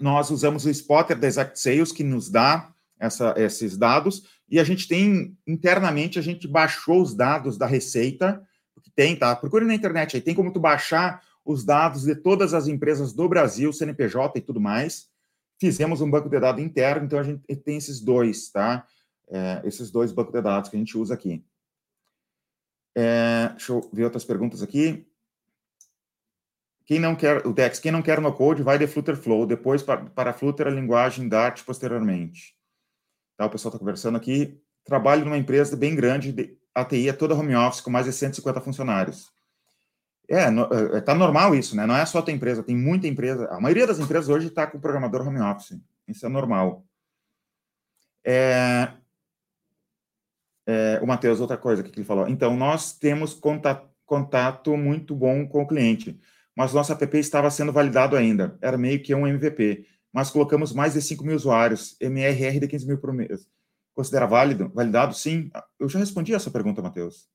[0.00, 4.64] Nós usamos o Spotter da Exact Sales, que nos dá essa, esses dados, e a
[4.64, 8.42] gente tem, internamente, a gente baixou os dados da Receita,
[8.82, 9.34] que tem, tá?
[9.34, 13.28] Procure na internet aí, tem como tu baixar os dados de todas as empresas do
[13.28, 15.10] Brasil, CNPJ e tudo mais.
[15.60, 18.86] Fizemos um banco de dados interno, então a gente tem esses dois, tá?
[19.28, 21.44] É, esses dois bancos de dados que a gente usa aqui.
[22.96, 25.06] É, deixa eu ver outras perguntas aqui.
[26.86, 29.82] Quem não quer, o Dex, quem não quer no code, vai de Flutter Flow, depois
[29.82, 32.54] para, para Flutter a linguagem Dart posteriormente.
[33.36, 34.60] Tá, o pessoal está conversando aqui.
[34.84, 38.12] Trabalho numa empresa bem grande, de, a TI é toda home office, com mais de
[38.12, 39.32] 150 funcionários.
[40.28, 41.86] É, no, é, tá normal isso, né?
[41.86, 43.46] Não é só a tua empresa, tem muita empresa.
[43.50, 45.78] A maioria das empresas hoje está com programador home office.
[46.08, 46.84] Isso é normal.
[48.24, 48.92] É,
[50.66, 52.26] é, o Matheus, outra coisa que ele falou.
[52.28, 56.18] Então, nós temos contato, contato muito bom com o cliente,
[56.56, 58.56] mas nosso app estava sendo validado ainda.
[58.62, 59.86] Era meio que um MVP.
[60.12, 63.48] Mas colocamos mais de 5 mil usuários, MRR de 15 mil por mês.
[63.94, 64.70] Considera válido?
[64.72, 65.12] Validado?
[65.14, 65.50] Sim.
[65.78, 67.33] Eu já respondi essa pergunta, Matheus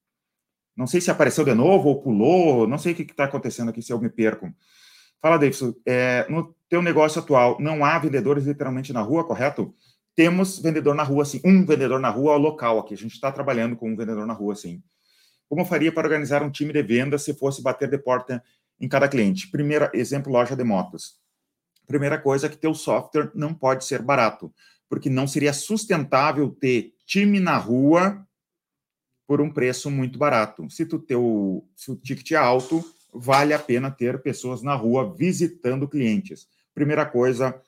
[0.79, 3.81] Não sei se apareceu de novo ou pulou, não sei o que está acontecendo aqui
[3.81, 4.49] se eu me perco.
[5.21, 9.75] Fala, Davidson, é, no teu negócio atual, não há vendedores literalmente na rua, correto?
[10.15, 11.41] Temos vendedor na rua, sim.
[11.43, 12.93] Um vendedor na rua local aqui.
[12.93, 14.81] A gente está trabalhando com um vendedor na rua, sim.
[15.49, 18.41] Como eu faria para organizar um time de venda se fosse bater de porta
[18.79, 19.51] em cada cliente?
[19.51, 21.19] Primeiro exemplo, loja de motos.
[21.87, 24.49] Primeira coisa é que teu software não pode ser barato,
[24.87, 28.25] porque não seria sustentável ter time na rua
[29.29, 30.67] por um preço muito barato.
[30.71, 35.13] Se, tu teu, se o ticket é alto, vale a pena ter pessoas na rua
[35.15, 36.47] visitando clientes.
[36.73, 37.61] Primeira coisa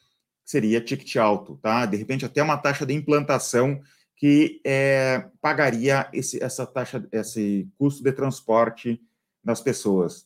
[0.43, 1.86] seria ticket alto, tá?
[1.86, 3.80] De repente, até uma taxa de implantação
[4.16, 8.99] que é, pagaria esse, essa taxa, esse custo de transporte
[9.43, 10.26] das pessoas.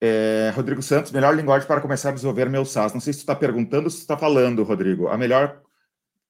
[0.00, 2.92] É, Rodrigo Santos, melhor linguagem para começar a desenvolver meu SaaS.
[2.92, 5.06] Não sei se tu está perguntando ou se está falando, Rodrigo.
[5.06, 5.62] A melhor.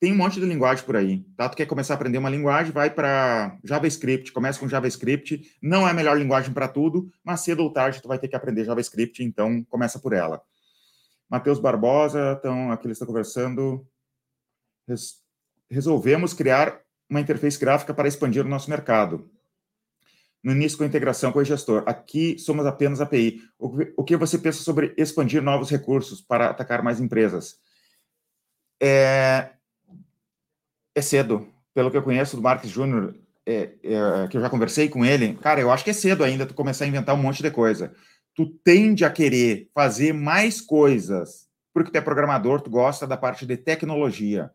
[0.01, 1.49] Tem um monte de linguagem por aí, tá?
[1.49, 5.59] Tu quer começar a aprender uma linguagem, vai para JavaScript, começa com JavaScript.
[5.61, 8.36] Não é a melhor linguagem para tudo, mas cedo ou tarde tu vai ter que
[8.36, 10.40] aprender JavaScript, então começa por ela.
[11.28, 13.86] Matheus Barbosa, então aqui eles estão conversando.
[14.86, 15.16] Res...
[15.68, 16.80] Resolvemos criar
[17.11, 19.28] uma interface gráfica para expandir o nosso mercado
[20.42, 21.82] no início com a integração com o gestor.
[21.86, 23.42] Aqui somos apenas API.
[23.59, 27.57] O que você pensa sobre expandir novos recursos para atacar mais empresas?
[28.80, 29.51] É,
[30.99, 31.49] é cedo.
[31.74, 33.14] Pelo que eu conheço do Marcos Júnior,
[33.46, 36.44] é, é, que eu já conversei com ele, cara, eu acho que é cedo ainda
[36.44, 37.92] tu começar a inventar um monte de coisa.
[38.34, 43.46] Tu tende a querer fazer mais coisas, porque tu é programador, tu gosta da parte
[43.46, 44.51] de tecnologia.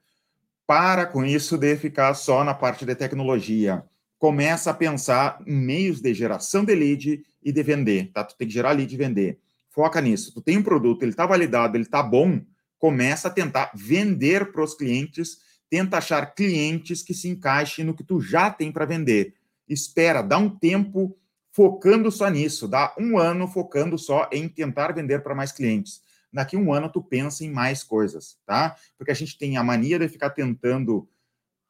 [0.68, 3.84] Para com isso de ficar só na parte de tecnologia
[4.24, 8.24] começa a pensar em meios de geração de lead e de vender, tá?
[8.24, 9.38] Tu tem que gerar lead e vender.
[9.70, 10.34] Foca nisso.
[10.34, 12.40] Tu tem um produto, ele está validado, ele está bom,
[12.80, 15.40] começa a tentar vender para os clientes,
[15.74, 19.34] tenta achar clientes que se encaixem no que tu já tem para vender.
[19.68, 21.18] Espera, dá um tempo
[21.52, 26.00] focando só nisso, dá um ano focando só em tentar vender para mais clientes.
[26.32, 28.76] Daqui um ano tu pensa em mais coisas, tá?
[29.00, 31.10] Porque a gente tem a mania de ficar tentando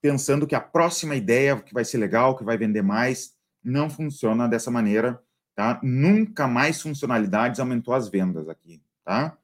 [0.01, 3.33] pensando que a próxima ideia que vai ser legal, que vai vender mais,
[3.63, 5.23] não funciona dessa maneira,
[5.55, 5.79] tá?
[5.81, 9.37] Nunca mais funcionalidades aumentou as vendas aqui, tá?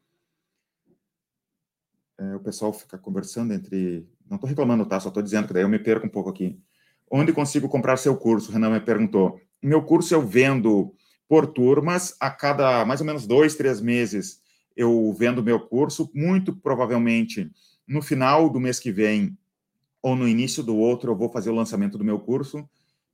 [2.19, 4.05] É, o pessoal fica conversando entre...
[4.29, 4.99] Não estou reclamando, tá?
[4.99, 6.59] Só estou dizendo que daí eu me perco um pouco aqui.
[7.09, 8.49] Onde consigo comprar seu curso?
[8.49, 9.39] O Renan me perguntou.
[9.61, 10.93] Meu curso eu vendo
[11.27, 14.41] por turmas, a cada mais ou menos dois, três meses
[14.75, 17.51] eu vendo meu curso, muito provavelmente
[17.85, 19.37] no final do mês que vem
[20.01, 22.67] ou no início do outro eu vou fazer o lançamento do meu curso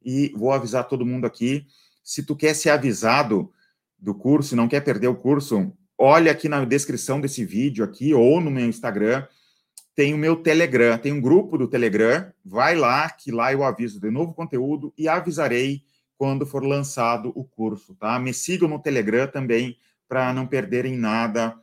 [0.03, 1.65] e vou avisar todo mundo aqui.
[2.03, 3.51] Se tu quer ser avisado
[3.97, 8.39] do curso não quer perder o curso, olha aqui na descrição desse vídeo aqui ou
[8.39, 9.25] no meu Instagram,
[9.95, 13.99] tem o meu Telegram, tem um grupo do Telegram, vai lá que lá eu aviso
[13.99, 15.83] de novo conteúdo e avisarei
[16.17, 18.19] quando for lançado o curso, tá?
[18.19, 19.77] Me sigam no Telegram também
[20.07, 21.57] para não perderem nada.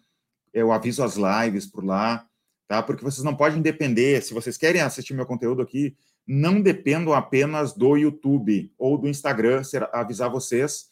[0.52, 2.26] Eu aviso as lives por lá
[2.72, 2.82] tá?
[2.82, 5.94] Porque vocês não podem depender, se vocês querem assistir meu conteúdo aqui,
[6.26, 9.60] não dependam apenas do YouTube ou do Instagram
[9.92, 10.86] avisar vocês,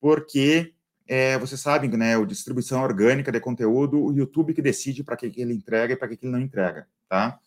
[0.00, 0.72] porque
[1.06, 5.30] é, vocês sabem, né, o distribuição orgânica de conteúdo, o YouTube que decide para que,
[5.30, 7.38] que ele entrega e para que, que ele não entrega, tá?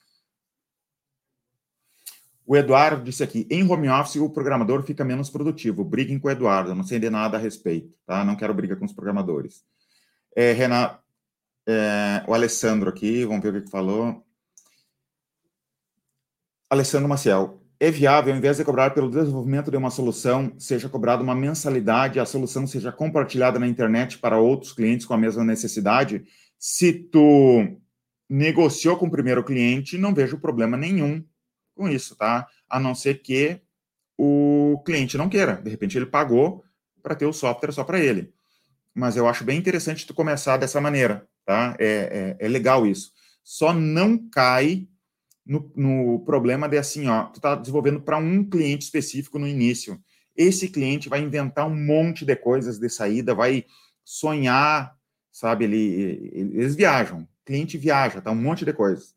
[2.46, 5.84] O Eduardo disse aqui, em home office o programador fica menos produtivo.
[5.84, 8.26] Briguem com o Eduardo, não sei de nada a respeito, tá?
[8.26, 9.64] Não quero briga com os programadores.
[10.36, 11.00] É, Renato,
[11.68, 14.26] é, o Alessandro aqui, vamos ver o que falou.
[16.68, 17.62] Alessandro Maciel.
[17.80, 22.18] É viável, ao invés de cobrar pelo desenvolvimento de uma solução, seja cobrada uma mensalidade
[22.18, 26.26] e a solução seja compartilhada na internet para outros clientes com a mesma necessidade?
[26.58, 27.80] Se tu
[28.30, 31.24] negociou com o primeiro cliente, não vejo problema nenhum
[31.74, 32.48] com isso, tá?
[32.70, 33.62] A não ser que
[34.18, 35.56] o cliente não queira.
[35.56, 36.66] De repente ele pagou
[37.02, 38.34] para ter o software só para ele.
[38.94, 41.76] Mas eu acho bem interessante tu começar dessa maneira tá?
[41.80, 43.12] É, é, é legal isso.
[43.44, 44.88] Só não cai
[45.50, 50.00] no, no problema de assim, ó, tu está desenvolvendo para um cliente específico no início.
[50.36, 53.66] Esse cliente vai inventar um monte de coisas de saída, vai
[54.06, 54.96] sonhar,
[55.32, 55.66] sabe?
[55.66, 58.32] Ele, eles viajam, cliente viaja, tá?
[58.32, 59.16] Um monte de coisas.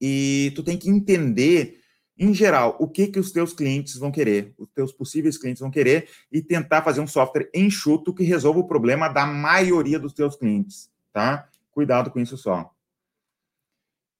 [0.00, 1.80] E tu tem que entender,
[2.16, 5.70] em geral, o que que os teus clientes vão querer, os teus possíveis clientes vão
[5.70, 10.36] querer, e tentar fazer um software enxuto que resolva o problema da maioria dos teus
[10.36, 11.48] clientes tá?
[11.70, 12.73] Cuidado com isso só.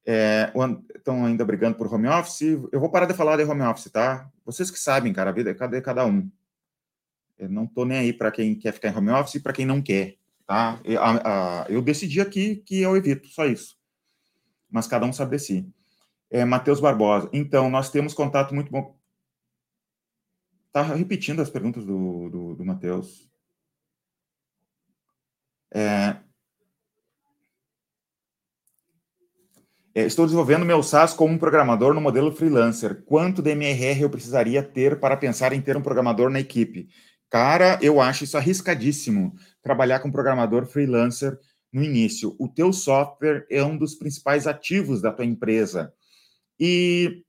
[0.06, 0.52] É,
[0.94, 2.42] estão ainda brigando por home office.
[2.70, 4.30] Eu vou parar de falar de home office, tá?
[4.44, 6.30] Vocês que sabem, cara, a vida é cada, cada um.
[7.38, 9.66] Eu não tô nem aí para quem quer ficar em home office e para quem
[9.66, 10.80] não quer, tá?
[10.84, 13.76] Eu, a, a, eu decidi aqui que eu evito, só isso.
[14.70, 15.74] Mas cada um sabe de si.
[16.30, 17.28] É, Matheus Barbosa.
[17.32, 18.96] Então, nós temos contato muito bom.
[20.72, 23.30] tá repetindo as perguntas do, do, do Matheus.
[25.72, 26.16] É,
[29.94, 33.04] estou desenvolvendo meu SaaS como um programador no modelo freelancer.
[33.04, 36.88] Quanto de MRR eu precisaria ter para pensar em ter um programador na equipe?
[37.30, 41.38] Cara, eu acho isso arriscadíssimo, trabalhar com programador freelancer
[41.72, 42.34] no início.
[42.38, 45.92] O teu software é um dos principais ativos da tua empresa.
[46.58, 47.24] E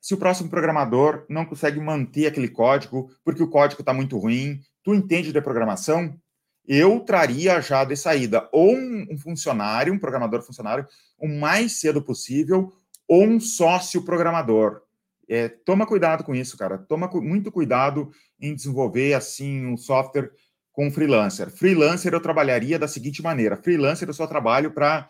[0.00, 4.60] se o próximo programador não consegue manter aquele código porque o código está muito ruim,
[4.82, 6.18] tu entende de programação?
[6.66, 10.86] Eu traria já de saída ou um, funcionário, um programador funcionário,
[11.18, 12.72] o mais cedo possível,
[13.08, 14.82] ou um sócio programador.
[15.28, 16.78] É, toma cuidado com isso, cara.
[16.78, 18.10] Toma muito cuidado
[18.40, 20.30] em desenvolver assim um software
[20.72, 21.50] com freelancer.
[21.50, 25.08] Freelancer eu trabalharia da seguinte maneira: freelancer eu só trabalho para,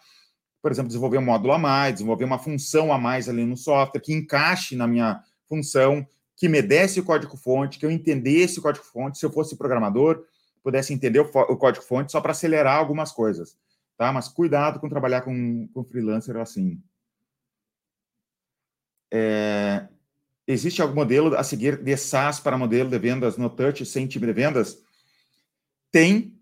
[0.61, 4.01] por exemplo, desenvolver um módulo a mais, desenvolver uma função a mais ali no software
[4.01, 9.19] que encaixe na minha função, que me desse o código-fonte, que eu entendesse o código-fonte.
[9.19, 10.25] Se eu fosse programador,
[10.63, 13.57] pudesse entender o, o código-fonte só para acelerar algumas coisas,
[13.97, 14.13] tá?
[14.13, 16.83] Mas cuidado com trabalhar com, com freelancer assim.
[19.13, 19.87] É,
[20.47, 24.27] Existe algum modelo a seguir de SaaS para modelo de vendas no touch sem time
[24.27, 24.79] de vendas?
[25.91, 26.37] Tem.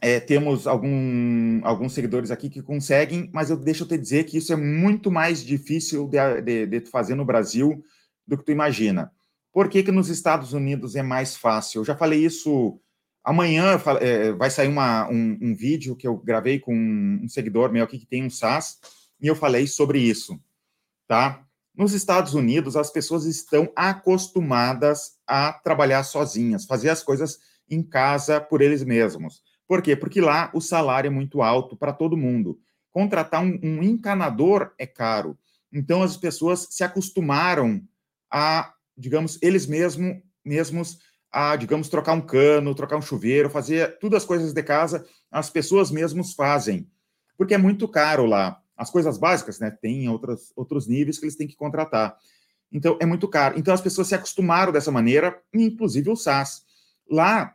[0.00, 4.38] É, temos algum, alguns seguidores aqui que conseguem, mas eu deixa eu te dizer que
[4.38, 7.82] isso é muito mais difícil de, de, de fazer no Brasil
[8.24, 9.10] do que tu imagina.
[9.52, 11.80] Por que, que nos Estados Unidos é mais fácil?
[11.80, 12.80] Eu já falei isso
[13.28, 17.84] amanhã, é, vai sair uma, um, um, vídeo que eu gravei com um seguidor meu
[17.84, 18.78] aqui que tem um SaaS,
[19.20, 20.40] e eu falei sobre isso,
[21.06, 21.44] tá?
[21.76, 28.40] Nos Estados Unidos, as pessoas estão acostumadas a trabalhar sozinhas, fazer as coisas em casa
[28.40, 29.42] por eles mesmos.
[29.66, 29.94] Por quê?
[29.94, 32.58] Porque lá o salário é muito alto para todo mundo.
[32.90, 35.38] Contratar um, um encanador é caro.
[35.70, 37.82] Então as pessoas se acostumaram
[38.30, 40.98] a, digamos, eles mesmo, mesmos
[41.30, 45.50] a, digamos, trocar um cano, trocar um chuveiro, fazer todas as coisas de casa, as
[45.50, 46.88] pessoas mesmos fazem.
[47.36, 49.70] Porque é muito caro lá as coisas básicas, né?
[49.70, 52.16] Tem outros, outros níveis que eles têm que contratar.
[52.70, 53.58] Então, é muito caro.
[53.58, 56.64] Então, as pessoas se acostumaram dessa maneira, inclusive o SaaS.
[57.10, 57.54] Lá,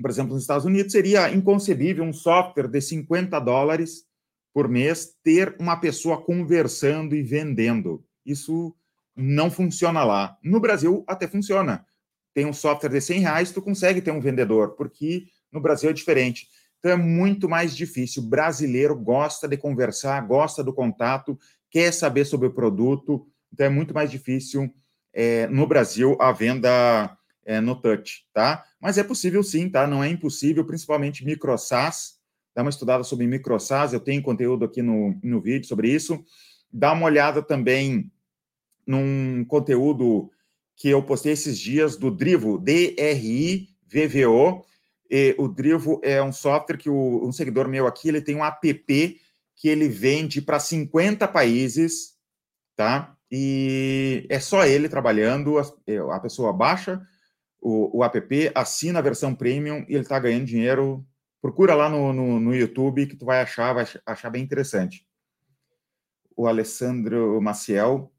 [0.00, 4.04] por exemplo, nos Estados Unidos, seria inconcebível um software de 50 dólares
[4.52, 8.04] por mês ter uma pessoa conversando e vendendo.
[8.26, 8.74] Isso
[9.16, 10.36] não funciona lá.
[10.42, 11.86] No Brasil, até funciona.
[12.32, 15.92] Tem um software de 100 reais, tu consegue ter um vendedor, porque no Brasil é
[15.92, 16.48] diferente.
[16.78, 18.22] Então é muito mais difícil.
[18.22, 21.38] O brasileiro gosta de conversar, gosta do contato,
[21.70, 23.26] quer saber sobre o produto.
[23.52, 24.72] Então é muito mais difícil
[25.12, 28.64] é, no Brasil a venda é, no touch, tá?
[28.80, 29.86] Mas é possível sim, tá?
[29.86, 32.18] Não é impossível, principalmente microsas.
[32.54, 36.24] Dá uma estudada sobre microsas, eu tenho conteúdo aqui no, no vídeo sobre isso.
[36.72, 38.10] Dá uma olhada também
[38.86, 40.30] num conteúdo
[40.80, 43.04] que eu postei esses dias do Drivo, D-R-I-V-V-O,
[45.36, 49.20] o Drivo é um software que o, um seguidor meu aqui ele tem um app
[49.54, 52.14] que ele vende para 50 países,
[52.74, 53.14] tá?
[53.30, 57.06] E é só ele trabalhando, a, é, a pessoa baixa
[57.60, 61.06] o, o, app, assina a versão premium e ele está ganhando dinheiro.
[61.42, 65.06] Procura lá no, no, no, YouTube que tu vai achar, vai achar bem interessante.
[66.34, 68.10] O Alessandro Maciel.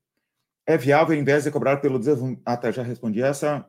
[0.65, 2.71] É viável, em vez de cobrar pelo desenvolvimento...
[2.71, 3.65] Já respondi essa.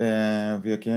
[0.00, 0.90] É, ver aqui.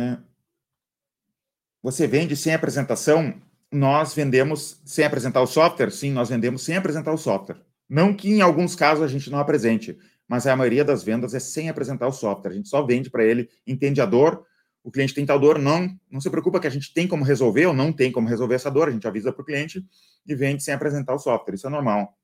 [1.84, 3.39] Você vende sem apresentação?
[3.72, 5.91] Nós vendemos sem apresentar o software?
[5.91, 7.62] Sim, nós vendemos sem apresentar o software.
[7.88, 9.97] Não que em alguns casos a gente não apresente,
[10.28, 12.51] mas a maioria das vendas é sem apresentar o software.
[12.51, 14.43] A gente só vende para ele, entende a dor,
[14.84, 17.68] o cliente tem tal dor, não, não se preocupa que a gente tem como resolver
[17.68, 19.86] ou não tem como resolver essa dor, a gente avisa para o cliente
[20.26, 22.16] e vende sem apresentar o software, isso é normal.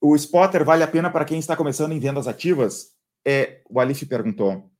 [0.00, 2.92] O spotter vale a pena para quem está começando em vendas ativas?
[3.26, 4.70] É, o Alif perguntou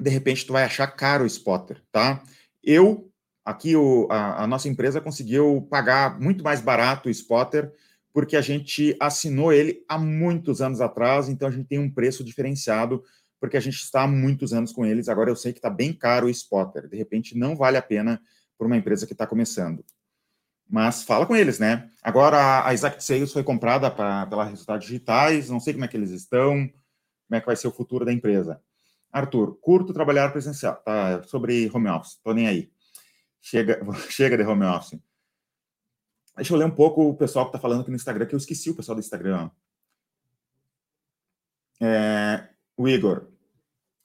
[0.00, 2.22] de repente tu vai achar caro o spotter, tá?
[2.62, 3.10] Eu,
[3.44, 7.72] aqui, o, a, a, nossa empresa conseguiu pagar muito mais barato o spotter,
[8.12, 12.24] porque a gente assinou ele há muitos anos atrás, então a gente tem um preço
[12.24, 13.02] diferenciado,
[13.40, 15.08] porque a gente está há muitos anos com eles.
[15.08, 18.20] Agora eu sei que está bem caro o spotter, de repente não vale a pena
[18.56, 19.84] para uma empresa que está começando.
[20.68, 21.90] Mas fala com eles, né?
[22.02, 25.96] Agora a Exact Sales foi comprada pra, pela Resultados Digitais, não sei como é que
[25.96, 28.60] eles estão, como é que vai ser o futuro da empresa.
[29.12, 30.76] Arthur, curto trabalhar presencial.
[30.76, 32.72] Tá, sobre home office, tô nem aí.
[33.40, 34.98] Chega, chega de home office.
[36.36, 38.38] Deixa eu ler um pouco o pessoal que está falando aqui no Instagram, que eu
[38.38, 39.50] esqueci o pessoal do Instagram.
[41.80, 43.28] É, o Igor.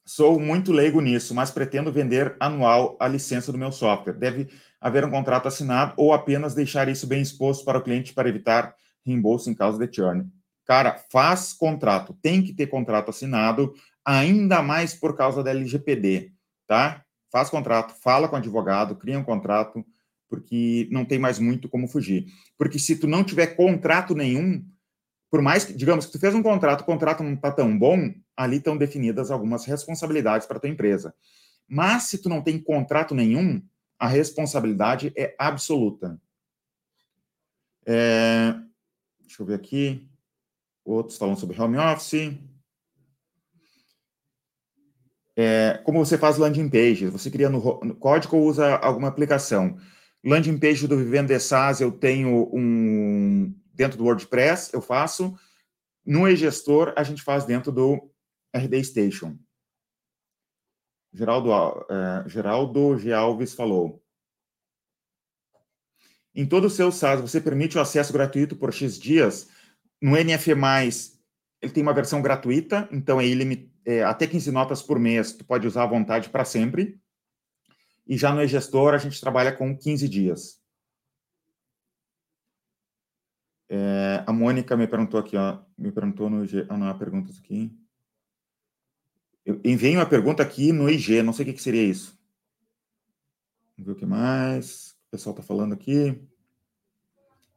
[0.10, 4.14] Sou muito leigo nisso, mas pretendo vender anual a licença do meu software.
[4.14, 4.49] Deve
[4.82, 8.74] haver um contrato assinado ou apenas deixar isso bem exposto para o cliente para evitar
[9.05, 10.28] reembolso em caso de churn.
[10.66, 13.72] Cara, faz contrato, tem que ter contrato assinado,
[14.03, 16.32] ainda mais por causa da LGPD,
[16.66, 17.05] tá?
[17.32, 19.86] Faz contrato, fala com o advogado, cria um contrato,
[20.28, 22.26] porque não tem mais muito como fugir.
[22.57, 24.66] Porque se tu não tiver contrato nenhum,
[25.30, 28.14] por mais que, digamos, que tu fez um contrato, o contrato não está tão bom,
[28.36, 31.14] ali estão definidas algumas responsabilidades para tua empresa.
[31.68, 33.62] Mas se tu não tem contrato nenhum,
[34.00, 36.20] a responsabilidade é absoluta.
[37.86, 38.56] É,
[39.20, 40.10] deixa eu ver aqui.
[40.84, 42.34] Outros falam sobre home office.
[45.36, 47.12] É, como você faz landing pages?
[47.12, 49.78] Você cria no, no, código ou usa alguma aplicação?
[50.24, 55.40] Landing page do Vivendo SaaS eu tenho um dentro do WordPress, eu faço.
[56.06, 58.12] No e-gestor, a gente faz dentro do
[58.54, 59.38] RD Station.
[61.14, 61.50] Geraldo,
[61.90, 63.14] é, Geraldo G.
[63.14, 64.04] Alves falou.
[66.36, 69.50] Em todo o seu SaaS, você permite o acesso gratuito por X dias.
[70.02, 70.52] No NF+,
[71.62, 73.72] ele tem uma versão gratuita, então é, ilimit...
[73.86, 77.00] é até 15 notas por mês, tu pode usar à vontade para sempre.
[78.06, 80.59] E já no e-gestor, a gente trabalha com 15 dias.
[83.70, 87.38] É, a Mônica me perguntou aqui, ó, me perguntou no IG, ah, não, há perguntas
[87.38, 87.72] aqui.
[89.46, 92.20] Eu enviei uma pergunta aqui no IG, não sei o que, que seria isso.
[93.78, 94.92] Vamos ver o que mais.
[95.08, 96.20] O pessoal está falando aqui.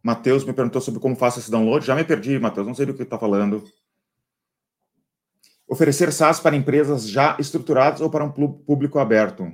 [0.03, 1.85] Matheus me perguntou sobre como faço esse download.
[1.85, 3.65] Já me perdi, Matheus, não sei do que está falando.
[5.67, 9.51] Oferecer SaaS para empresas já estruturadas ou para um público aberto?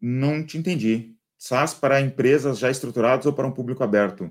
[0.00, 1.16] Não te entendi.
[1.38, 4.30] SaaS para empresas já estruturadas ou para um público aberto?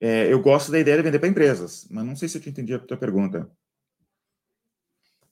[0.00, 2.50] É, eu gosto da ideia de vender para empresas, mas não sei se eu te
[2.50, 3.50] entendi a tua pergunta.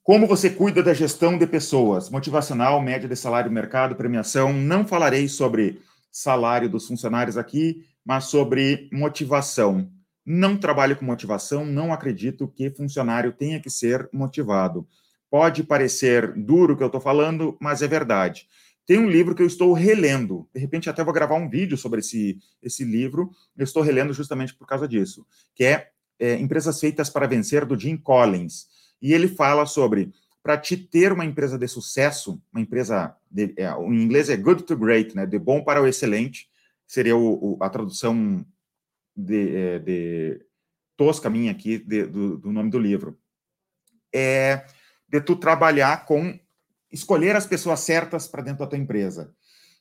[0.02, 2.10] Como você cuida da gestão de pessoas?
[2.10, 4.52] Motivacional, média de salário, mercado, premiação.
[4.52, 5.80] Não falarei sobre
[6.12, 9.90] salário dos funcionários aqui, mas sobre motivação.
[10.24, 14.86] Não trabalho com motivação, não acredito que funcionário tenha que ser motivado.
[15.28, 18.46] Pode parecer duro o que eu estou falando, mas é verdade.
[18.86, 20.48] Tem um livro que eu estou relendo.
[20.54, 23.30] De repente, até vou gravar um vídeo sobre esse, esse livro.
[23.56, 27.78] Eu estou relendo justamente por causa disso, que é, é Empresas Feitas para Vencer, do
[27.78, 28.68] Jim Collins
[29.00, 30.12] e ele fala sobre
[30.42, 34.62] para te ter uma empresa de sucesso, uma empresa, de, é, em inglês é good
[34.62, 36.48] to great, né, de bom para o excelente,
[36.86, 38.46] seria o, o, a tradução
[39.14, 40.46] de, é, de,
[40.96, 43.18] tosca minha aqui de, do, do nome do livro.
[44.14, 44.64] É
[45.08, 46.38] de tu trabalhar com
[46.96, 49.32] escolher as pessoas certas para dentro da tua empresa.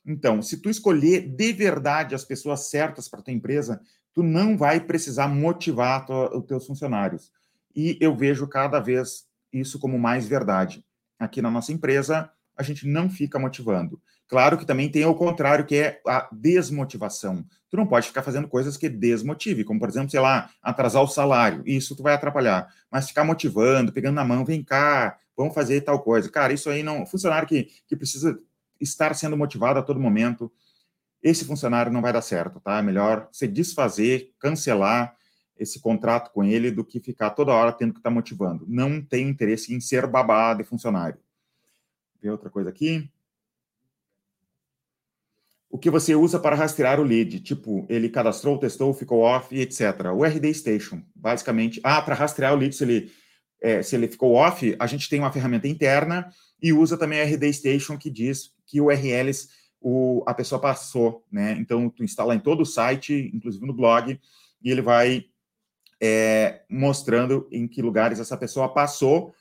[0.04, 3.80] Então, se tu escolher de verdade as pessoas certas para tua empresa,
[4.14, 7.32] tu não vai precisar motivar tua, os teus funcionários
[7.76, 10.82] e eu vejo cada vez isso como mais verdade.
[11.18, 14.00] Aqui na nossa empresa, a gente não fica motivando.
[14.26, 17.44] Claro que também tem o contrário, que é a desmotivação.
[17.70, 21.06] Tu não pode ficar fazendo coisas que desmotive, como, por exemplo, sei lá, atrasar o
[21.06, 21.62] salário.
[21.66, 22.66] Isso tu vai atrapalhar.
[22.90, 26.30] Mas ficar motivando, pegando na mão, vem cá, vamos fazer tal coisa.
[26.30, 27.04] Cara, isso aí não...
[27.04, 28.38] Funcionário que, que precisa
[28.80, 30.52] estar sendo motivado a todo momento,
[31.22, 32.78] esse funcionário não vai dar certo, tá?
[32.78, 35.16] É melhor se desfazer, cancelar,
[35.58, 38.64] esse contrato com ele do que ficar toda hora tendo que estar tá motivando.
[38.68, 41.18] Não tem interesse em ser babá de funcionário.
[42.20, 43.10] Vê outra coisa aqui.
[45.68, 47.40] O que você usa para rastrear o lead?
[47.40, 50.12] Tipo, ele cadastrou, testou, ficou off, etc.
[50.14, 51.80] O RD Station, basicamente.
[51.82, 53.10] Ah, para rastrear o lead, se ele,
[53.60, 56.28] é, se ele ficou off, a gente tem uma ferramenta interna
[56.62, 59.48] e usa também a RD Station que diz que URLs
[59.80, 61.52] o, a pessoa passou, né?
[61.58, 64.18] Então, tu instala em todo o site, inclusive no blog,
[64.62, 65.26] e ele vai
[66.00, 69.32] é, mostrando em que lugares essa pessoa passou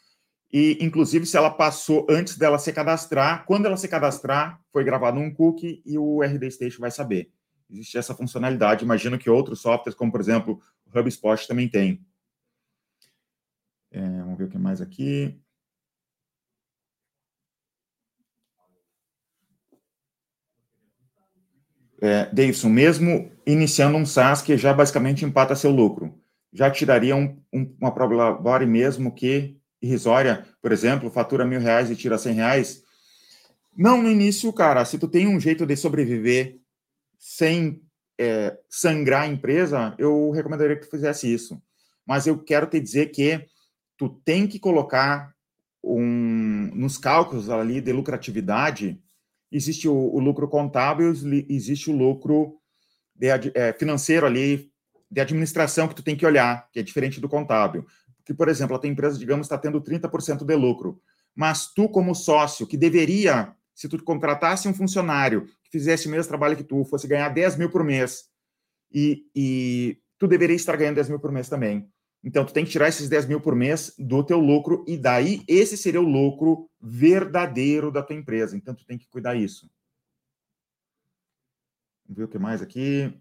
[0.58, 5.20] e, inclusive, se ela passou antes dela se cadastrar, quando ela se cadastrar, foi gravado
[5.20, 7.30] um cookie e o RD Station vai saber.
[7.70, 8.86] Existe essa funcionalidade.
[8.86, 12.06] Imagino que outros softwares, como por exemplo o HubSpot, também tem.
[13.96, 15.40] É, vamos ver o que mais aqui.
[22.02, 26.14] É, Davidson, mesmo iniciando um SaaS que já basicamente empata seu lucro,
[26.52, 31.96] já tiraria um, um, uma probabilidade mesmo que irrisória, por exemplo, fatura mil reais e
[31.96, 32.84] tira cem reais?
[33.78, 36.60] Não, no início, cara, se tu tem um jeito de sobreviver
[37.18, 37.82] sem
[38.20, 41.62] é, sangrar a empresa, eu recomendaria que tu fizesse isso.
[42.06, 43.48] Mas eu quero te dizer que
[43.98, 45.34] tu tem que colocar
[45.84, 49.00] um, nos cálculos ali de lucratividade,
[49.52, 51.14] existe o, o lucro contábil,
[51.50, 52.60] existe o lucro
[53.16, 54.72] de, é, financeiro ali
[55.10, 57.86] de administração que tu tem que olhar, que é diferente do contábil.
[58.26, 61.00] Que, por exemplo, a tua empresa, digamos, está tendo 30% de lucro,
[61.36, 66.28] mas tu, como sócio, que deveria, se tu contratasse um funcionário que fizesse o mesmo
[66.28, 68.24] trabalho que tu, fosse ganhar 10 mil por mês,
[68.92, 71.88] e, e tu deveria estar ganhando 10 mil por mês também.
[72.26, 75.44] Então, tu tem que tirar esses 10 mil por mês do teu lucro, e daí
[75.48, 78.58] esse seria o lucro verdadeiro da tua empresa.
[78.58, 79.70] Então, tu tem que cuidar isso.
[82.04, 83.14] Vamos ver o que mais aqui.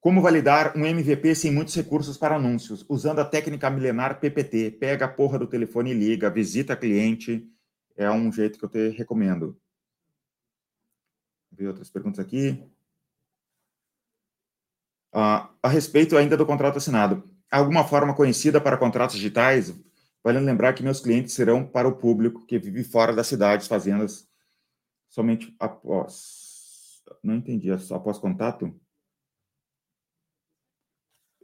[0.00, 2.82] Como validar um MVP sem muitos recursos para anúncios?
[2.88, 4.70] Usando a técnica milenar PPT.
[4.70, 7.46] Pega a porra do telefone e liga, visita cliente.
[7.94, 9.60] É um jeito que eu te recomendo.
[11.50, 12.58] Vou ver outras perguntas aqui.
[15.14, 19.74] Uh, a respeito ainda do contrato assinado, alguma forma conhecida para contratos digitais?
[20.22, 24.28] Vale lembrar que meus clientes serão para o público que vive fora das cidades, fazendas,
[25.08, 27.02] somente após.
[27.22, 28.78] Não entendi, é após contato?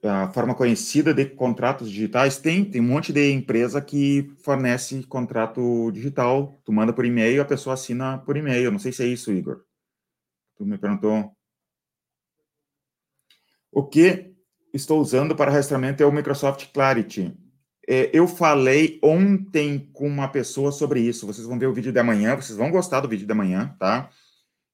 [0.02, 5.90] A forma conhecida de contratos digitais tem, tem um monte de empresa que fornece contrato
[5.92, 6.60] digital.
[6.62, 8.70] Tu manda por e-mail, a pessoa assina por e-mail.
[8.70, 9.64] Não sei se é isso, Igor.
[10.56, 11.33] Tu me perguntou.
[13.74, 14.32] O que
[14.72, 17.36] estou usando para rastreamento é o Microsoft Clarity.
[17.88, 21.26] É, eu falei ontem com uma pessoa sobre isso.
[21.26, 24.08] Vocês vão ver o vídeo de amanhã, vocês vão gostar do vídeo de amanhã, tá?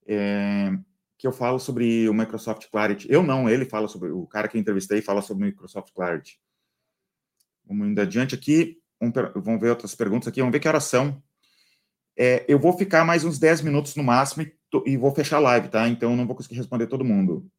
[0.06, 0.70] É,
[1.16, 3.10] que eu falo sobre o Microsoft Clarity.
[3.10, 6.38] Eu não, ele fala sobre, o cara que entrevistei fala sobre o Microsoft Clarity.
[7.66, 8.76] Vamos indo adiante aqui,
[9.34, 11.22] vamos ver outras perguntas aqui, vamos ver que horas são.
[12.18, 14.52] É, eu vou ficar mais uns 10 minutos no máximo e,
[14.84, 15.88] e vou fechar a live, tá?
[15.88, 17.50] Então eu não vou conseguir responder todo mundo.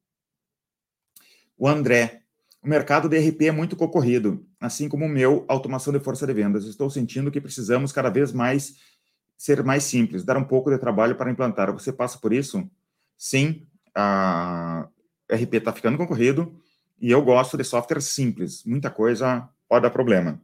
[1.62, 2.22] O André,
[2.60, 6.32] o mercado de RP é muito concorrido, assim como o meu, automação de força de
[6.32, 6.64] vendas.
[6.64, 8.78] Estou sentindo que precisamos cada vez mais
[9.38, 11.72] ser mais simples, dar um pouco de trabalho para implantar.
[11.72, 12.68] Você passa por isso?
[13.16, 14.88] Sim, a
[15.30, 16.52] RP está ficando concorrido
[17.00, 18.64] e eu gosto de software simples.
[18.64, 20.42] Muita coisa pode dar problema.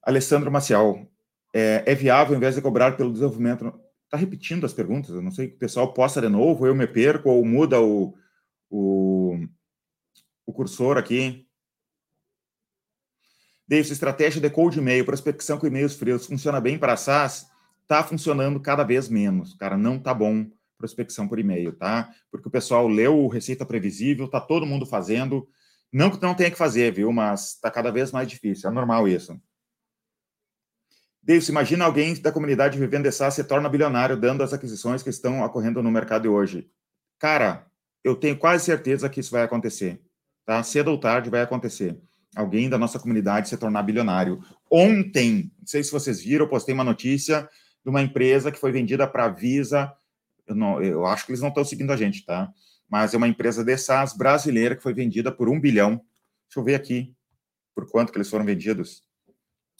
[0.00, 1.10] Alessandro Maciel,
[1.52, 3.80] é, é viável, em vez de cobrar pelo desenvolvimento...
[4.04, 7.28] Está repetindo as perguntas, eu não sei, o pessoal posta de novo, eu me perco,
[7.28, 8.14] ou muda o,
[8.70, 9.36] o,
[10.46, 11.46] o cursor aqui.
[13.68, 17.50] Deixa estratégia de cold e-mail, prospecção com e-mails frios, funciona bem para SaaS?
[17.82, 22.12] Está funcionando cada vez menos, cara, não tá bom prospecção por e-mail, tá?
[22.30, 25.48] Porque o pessoal leu o Receita Previsível, tá todo mundo fazendo,
[25.92, 29.08] não que não tenha que fazer, viu, mas está cada vez mais difícil, é normal
[29.08, 29.40] isso.
[31.22, 35.10] Deus, imagina alguém da comunidade vivendo de SaaS se torna bilionário dando as aquisições que
[35.10, 36.70] estão ocorrendo no mercado hoje.
[37.18, 37.66] Cara,
[38.04, 40.00] eu tenho quase certeza que isso vai acontecer.
[40.46, 40.62] Tá?
[40.62, 42.00] Cedo ou tarde vai acontecer.
[42.34, 44.40] Alguém da nossa comunidade se tornar bilionário.
[44.70, 47.48] Ontem, não sei se vocês viram, eu postei uma notícia
[47.84, 49.92] de uma empresa que foi vendida para a Visa.
[50.46, 52.52] Eu, não, eu acho que eles não estão seguindo a gente, tá?
[52.88, 56.00] Mas é uma empresa de SaaS brasileira que foi vendida por um bilhão.
[56.46, 57.14] Deixa eu ver aqui
[57.74, 59.02] por quanto que eles foram vendidos.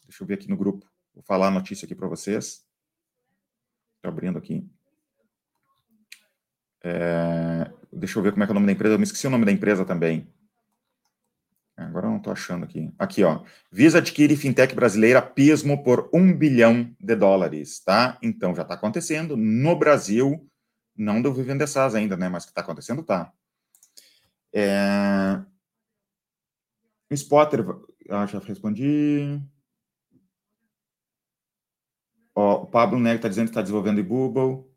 [0.05, 0.85] Deixa eu ver aqui no grupo.
[1.15, 2.67] Vou falar a notícia aqui para vocês.
[3.97, 4.67] Estou abrindo aqui.
[6.83, 8.95] É, deixa eu ver como é que é o nome da empresa.
[8.95, 10.27] Eu me esqueci o nome da empresa também.
[11.77, 12.91] Agora eu não estou achando aqui.
[12.99, 13.45] Aqui, ó.
[13.71, 18.19] Visa adquire fintech brasileira Pismo por um bilhão de dólares, tá?
[18.23, 20.49] Então já está acontecendo no Brasil,
[20.97, 22.31] não do Vivendo SaaS ainda, né?
[22.31, 23.31] Mas que está acontecendo, tá.
[24.55, 25.39] É...
[27.11, 27.65] Spotter,
[28.09, 29.39] ah, já respondi.
[32.35, 34.71] Ó, o Pablo Neg está dizendo que está desenvolvendo Google.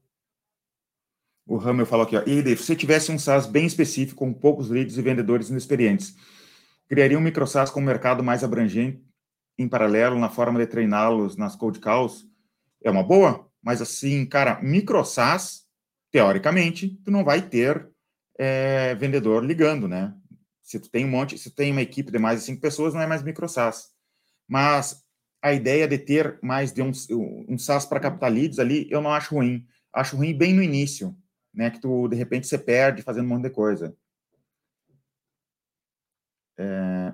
[1.47, 4.97] O Hammer falou aqui, ó, e se tivesse um SaaS bem específico, com poucos leads
[4.97, 6.15] e vendedores inexperientes,
[6.89, 9.01] criaria um micro SaaS com um mercado mais abrangente
[9.57, 12.25] em paralelo na forma de treiná-los nas cold calls?
[12.83, 15.65] É uma boa, mas assim, cara, micro SaaS,
[16.11, 17.87] teoricamente, tu não vai ter
[18.37, 20.13] é, vendedor ligando, né?
[20.63, 22.93] Se tu tem um monte, se tu tem uma equipe de mais de cinco pessoas,
[22.93, 23.89] não é mais micro SaaS.
[24.47, 25.03] Mas
[25.41, 26.91] a ideia de ter mais de um,
[27.47, 29.65] um SaaS para captar leads ali, eu não acho ruim.
[29.93, 31.15] Acho ruim bem no início
[31.53, 33.95] né, que tu, de repente, você perde fazendo um monte de coisa.
[36.59, 37.13] É...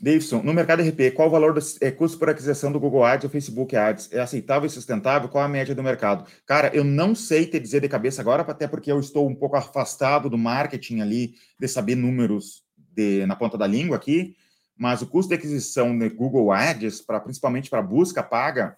[0.00, 3.24] Davidson, no mercado RP, qual o valor do é, custo por aquisição do Google Ads
[3.24, 4.12] ou Facebook Ads?
[4.12, 5.28] É aceitável e sustentável?
[5.28, 6.28] Qual a média do mercado?
[6.44, 9.56] Cara, eu não sei te dizer de cabeça agora, até porque eu estou um pouco
[9.56, 14.36] afastado do marketing ali, de saber números de, na ponta da língua aqui,
[14.76, 18.76] mas o custo de aquisição de Google Ads, pra, principalmente para busca paga,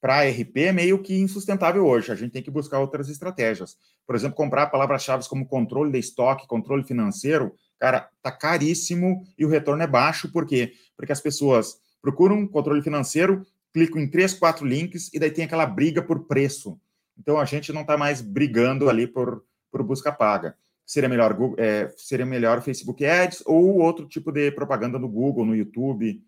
[0.00, 2.12] para RP é meio que insustentável hoje.
[2.12, 3.76] A gente tem que buscar outras estratégias.
[4.06, 9.48] Por exemplo, comprar palavras-chave como controle de estoque, controle financeiro, cara, tá caríssimo e o
[9.48, 10.30] retorno é baixo.
[10.30, 10.72] Por quê?
[10.96, 15.66] Porque as pessoas procuram controle financeiro, clicam em três, quatro links e daí tem aquela
[15.66, 16.80] briga por preço.
[17.18, 20.56] Então a gente não está mais brigando ali por, por busca paga.
[20.86, 25.56] Seria melhor, é, seria melhor Facebook Ads ou outro tipo de propaganda no Google, no
[25.56, 26.22] YouTube.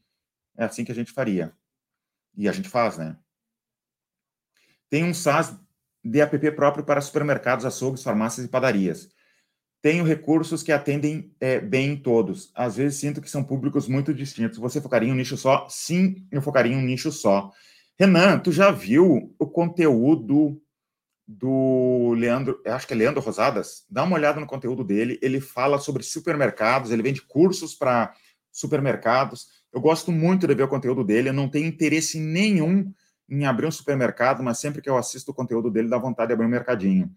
[0.58, 1.52] É assim que a gente faria.
[2.36, 3.16] E a gente faz, né?
[4.91, 5.55] Tem um SaaS
[6.05, 9.09] de app próprio para supermercados, açougues, farmácias e padarias.
[9.82, 12.51] tenho recursos que atendem é, bem todos.
[12.55, 14.59] Às vezes sinto que são públicos muito distintos.
[14.59, 15.66] Você focaria em um nicho só?
[15.70, 17.51] Sim, eu focaria em um nicho só.
[17.99, 20.61] Renan, tu já viu o conteúdo
[21.26, 23.84] do Leandro, acho que é Leandro Rosadas?
[23.88, 25.18] Dá uma olhada no conteúdo dele.
[25.22, 28.12] Ele fala sobre supermercados, ele vende cursos para
[28.51, 29.47] supermercados.
[29.72, 31.28] Eu gosto muito de ver o conteúdo dele.
[31.28, 32.93] Eu não tenho interesse nenhum
[33.30, 36.34] em abrir um supermercado, mas sempre que eu assisto o conteúdo dele, dá vontade de
[36.34, 37.14] abrir um mercadinho.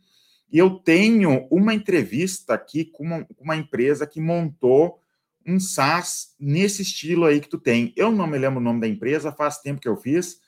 [0.51, 5.01] E eu tenho uma entrevista aqui com uma, uma, empresa que montou
[5.45, 7.91] um SaaS nesse estilo aí que tu tem.
[7.97, 10.39] Eu não me lembro o nome da empresa, faz tempo que eu fiz,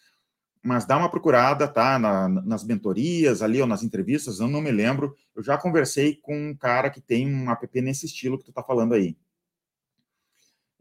[0.61, 1.97] mas dá uma procurada, tá?
[1.97, 5.15] Na, nas mentorias ali ou nas entrevistas, eu não me lembro.
[5.35, 8.61] Eu já conversei com um cara que tem um app nesse estilo que tu tá
[8.61, 9.17] falando aí.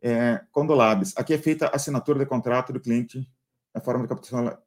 [0.02, 3.26] É, Condolabs, aqui é feita a assinatura de contrato do cliente,
[3.72, 4.58] a forma de captação.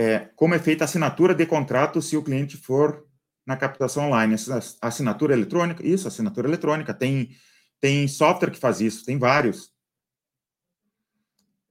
[0.00, 3.06] É, como é feita a assinatura de contrato se o cliente for
[3.46, 4.34] na captação online.
[4.80, 6.94] Assinatura eletrônica, isso, assinatura eletrônica.
[6.94, 7.36] Tem,
[7.78, 9.70] tem software que faz isso, tem vários.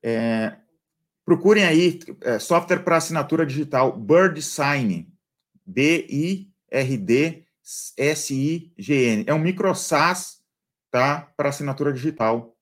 [0.04, 0.56] É,
[1.26, 5.12] procurem aí é, software para assinatura digital, Bird Sign,
[5.66, 6.54] B-I-R-D-S-I-G-N.
[9.26, 10.40] É um micro SaaS
[10.92, 12.56] tá, para assinatura digital.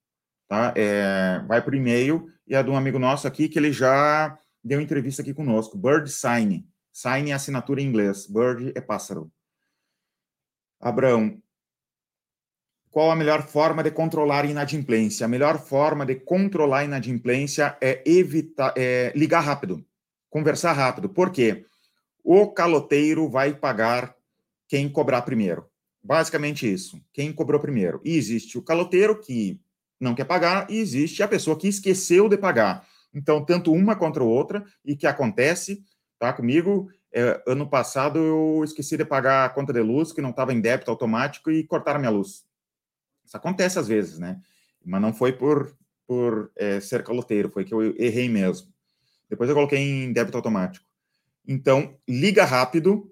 [0.47, 0.73] Tá?
[0.77, 4.81] É, vai por e-mail e é de um amigo nosso aqui que ele já deu
[4.81, 6.67] entrevista aqui conosco, Bird Sign.
[6.91, 8.27] Sign é assinatura em inglês.
[8.27, 9.31] Bird é pássaro.
[10.79, 11.41] Abraão,
[12.91, 15.25] qual a melhor forma de controlar a inadimplência?
[15.25, 19.85] A melhor forma de controlar a inadimplência é evitar, é ligar rápido,
[20.29, 21.09] conversar rápido.
[21.09, 21.65] Por quê?
[22.23, 24.15] O caloteiro vai pagar
[24.67, 25.65] quem cobrar primeiro.
[26.03, 27.01] Basicamente isso.
[27.13, 28.01] Quem cobrou primeiro.
[28.03, 29.59] E existe o caloteiro que
[29.99, 32.85] não quer pagar e existe a pessoa que esqueceu de pagar.
[33.17, 35.83] Então, tanto uma contra a outra, e que acontece
[36.19, 36.33] tá?
[36.33, 40.53] Comigo, é, ano passado eu esqueci de pagar a conta de luz, que não estava
[40.53, 42.45] em débito automático, e cortaram minha luz.
[43.25, 44.39] Isso acontece às vezes, né?
[44.83, 48.71] Mas não foi por, por é, ser caloteiro, foi que eu errei mesmo.
[49.29, 50.85] Depois eu coloquei em débito automático.
[51.45, 53.11] Então, liga rápido,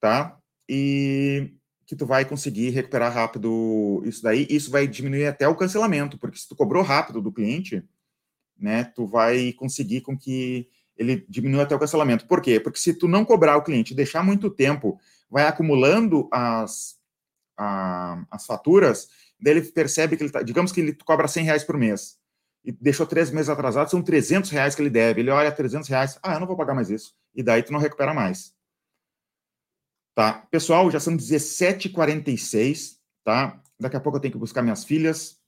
[0.00, 0.38] tá?
[0.68, 1.54] E
[1.86, 4.46] que tu vai conseguir recuperar rápido isso daí.
[4.48, 7.84] Isso vai diminuir até o cancelamento, porque se tu cobrou rápido do cliente,
[8.60, 12.26] né, tu vai conseguir com que ele diminui até o cancelamento.
[12.26, 12.60] Por quê?
[12.60, 15.00] Porque se tu não cobrar o cliente, deixar muito tempo,
[15.30, 16.96] vai acumulando as,
[17.56, 19.08] a, as faturas,
[19.40, 22.20] daí ele percebe que ele tá, digamos que ele cobra 100 reais por mês,
[22.64, 25.20] e deixou três meses atrasado, são 300 reais que ele deve.
[25.20, 27.14] Ele olha 300 reais, ah, eu não vou pagar mais isso.
[27.34, 28.54] E daí tu não recupera mais.
[30.14, 30.46] Tá?
[30.50, 33.62] Pessoal, já são 17h46, tá?
[33.78, 35.40] Daqui a pouco eu tenho que buscar minhas filhas.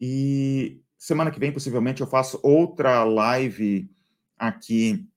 [0.00, 3.90] E semana que vem, possivelmente, eu faço outra live
[4.36, 5.08] aqui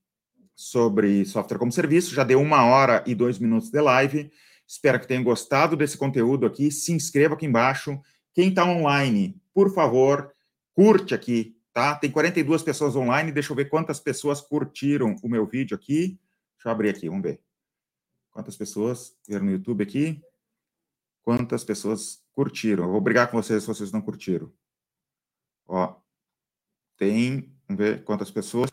[0.55, 2.13] sobre software como serviço.
[2.13, 4.31] Já deu uma hora e dois minutos de live.
[4.67, 6.71] Espero que tenham gostado desse conteúdo aqui.
[6.71, 7.99] Se inscreva aqui embaixo.
[8.33, 10.31] Quem está online, por favor,
[10.73, 11.95] curte aqui, tá?
[11.95, 13.31] Tem 42 pessoas online.
[13.31, 16.19] Deixa eu ver quantas pessoas curtiram o meu vídeo aqui.
[16.55, 17.41] Deixa eu abrir aqui, vamos ver.
[18.31, 20.21] Quantas pessoas viram no YouTube aqui?
[21.21, 22.85] Quantas pessoas curtiram?
[22.85, 24.51] Eu vou brigar com vocês se vocês não curtiram.
[25.71, 25.95] Ó,
[26.97, 28.69] tem, vamos ver quantas pessoas.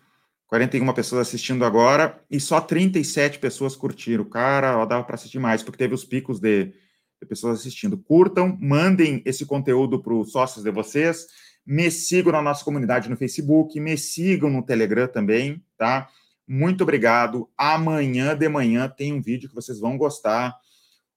[0.48, 4.24] 41 pessoas assistindo agora e só 37 pessoas curtiram.
[4.24, 7.96] Cara, ó, dava para assistir mais, porque teve os picos de, de pessoas assistindo.
[7.96, 11.26] Curtam, mandem esse conteúdo para os sócios de vocês,
[11.64, 16.08] me sigam na nossa comunidade no Facebook, me sigam no Telegram também, tá?
[16.48, 17.48] Muito obrigado.
[17.56, 20.56] Amanhã de manhã tem um vídeo que vocês vão gostar.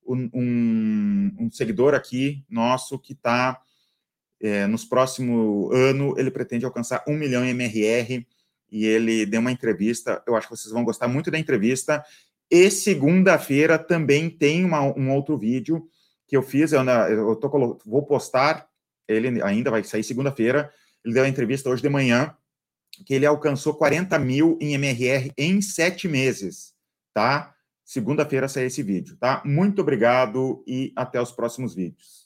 [0.06, 3.60] Um, um, um seguidor aqui nosso que está
[4.42, 8.26] é, nos próximos ano ele pretende alcançar um milhão em MRR
[8.72, 10.24] e ele deu uma entrevista.
[10.26, 12.04] Eu acho que vocês vão gostar muito da entrevista.
[12.50, 15.88] E segunda-feira também tem uma, um outro vídeo
[16.28, 16.72] que eu fiz.
[16.72, 18.68] Eu, eu tô, vou postar,
[19.08, 20.72] ele ainda vai sair segunda-feira.
[21.04, 22.36] Ele deu a entrevista hoje de manhã,
[23.06, 26.74] que ele alcançou 40 mil em MRR em sete meses,
[27.14, 27.54] tá?
[27.84, 29.42] Segunda-feira sai esse vídeo, tá?
[29.44, 32.21] Muito obrigado e até os próximos vídeos.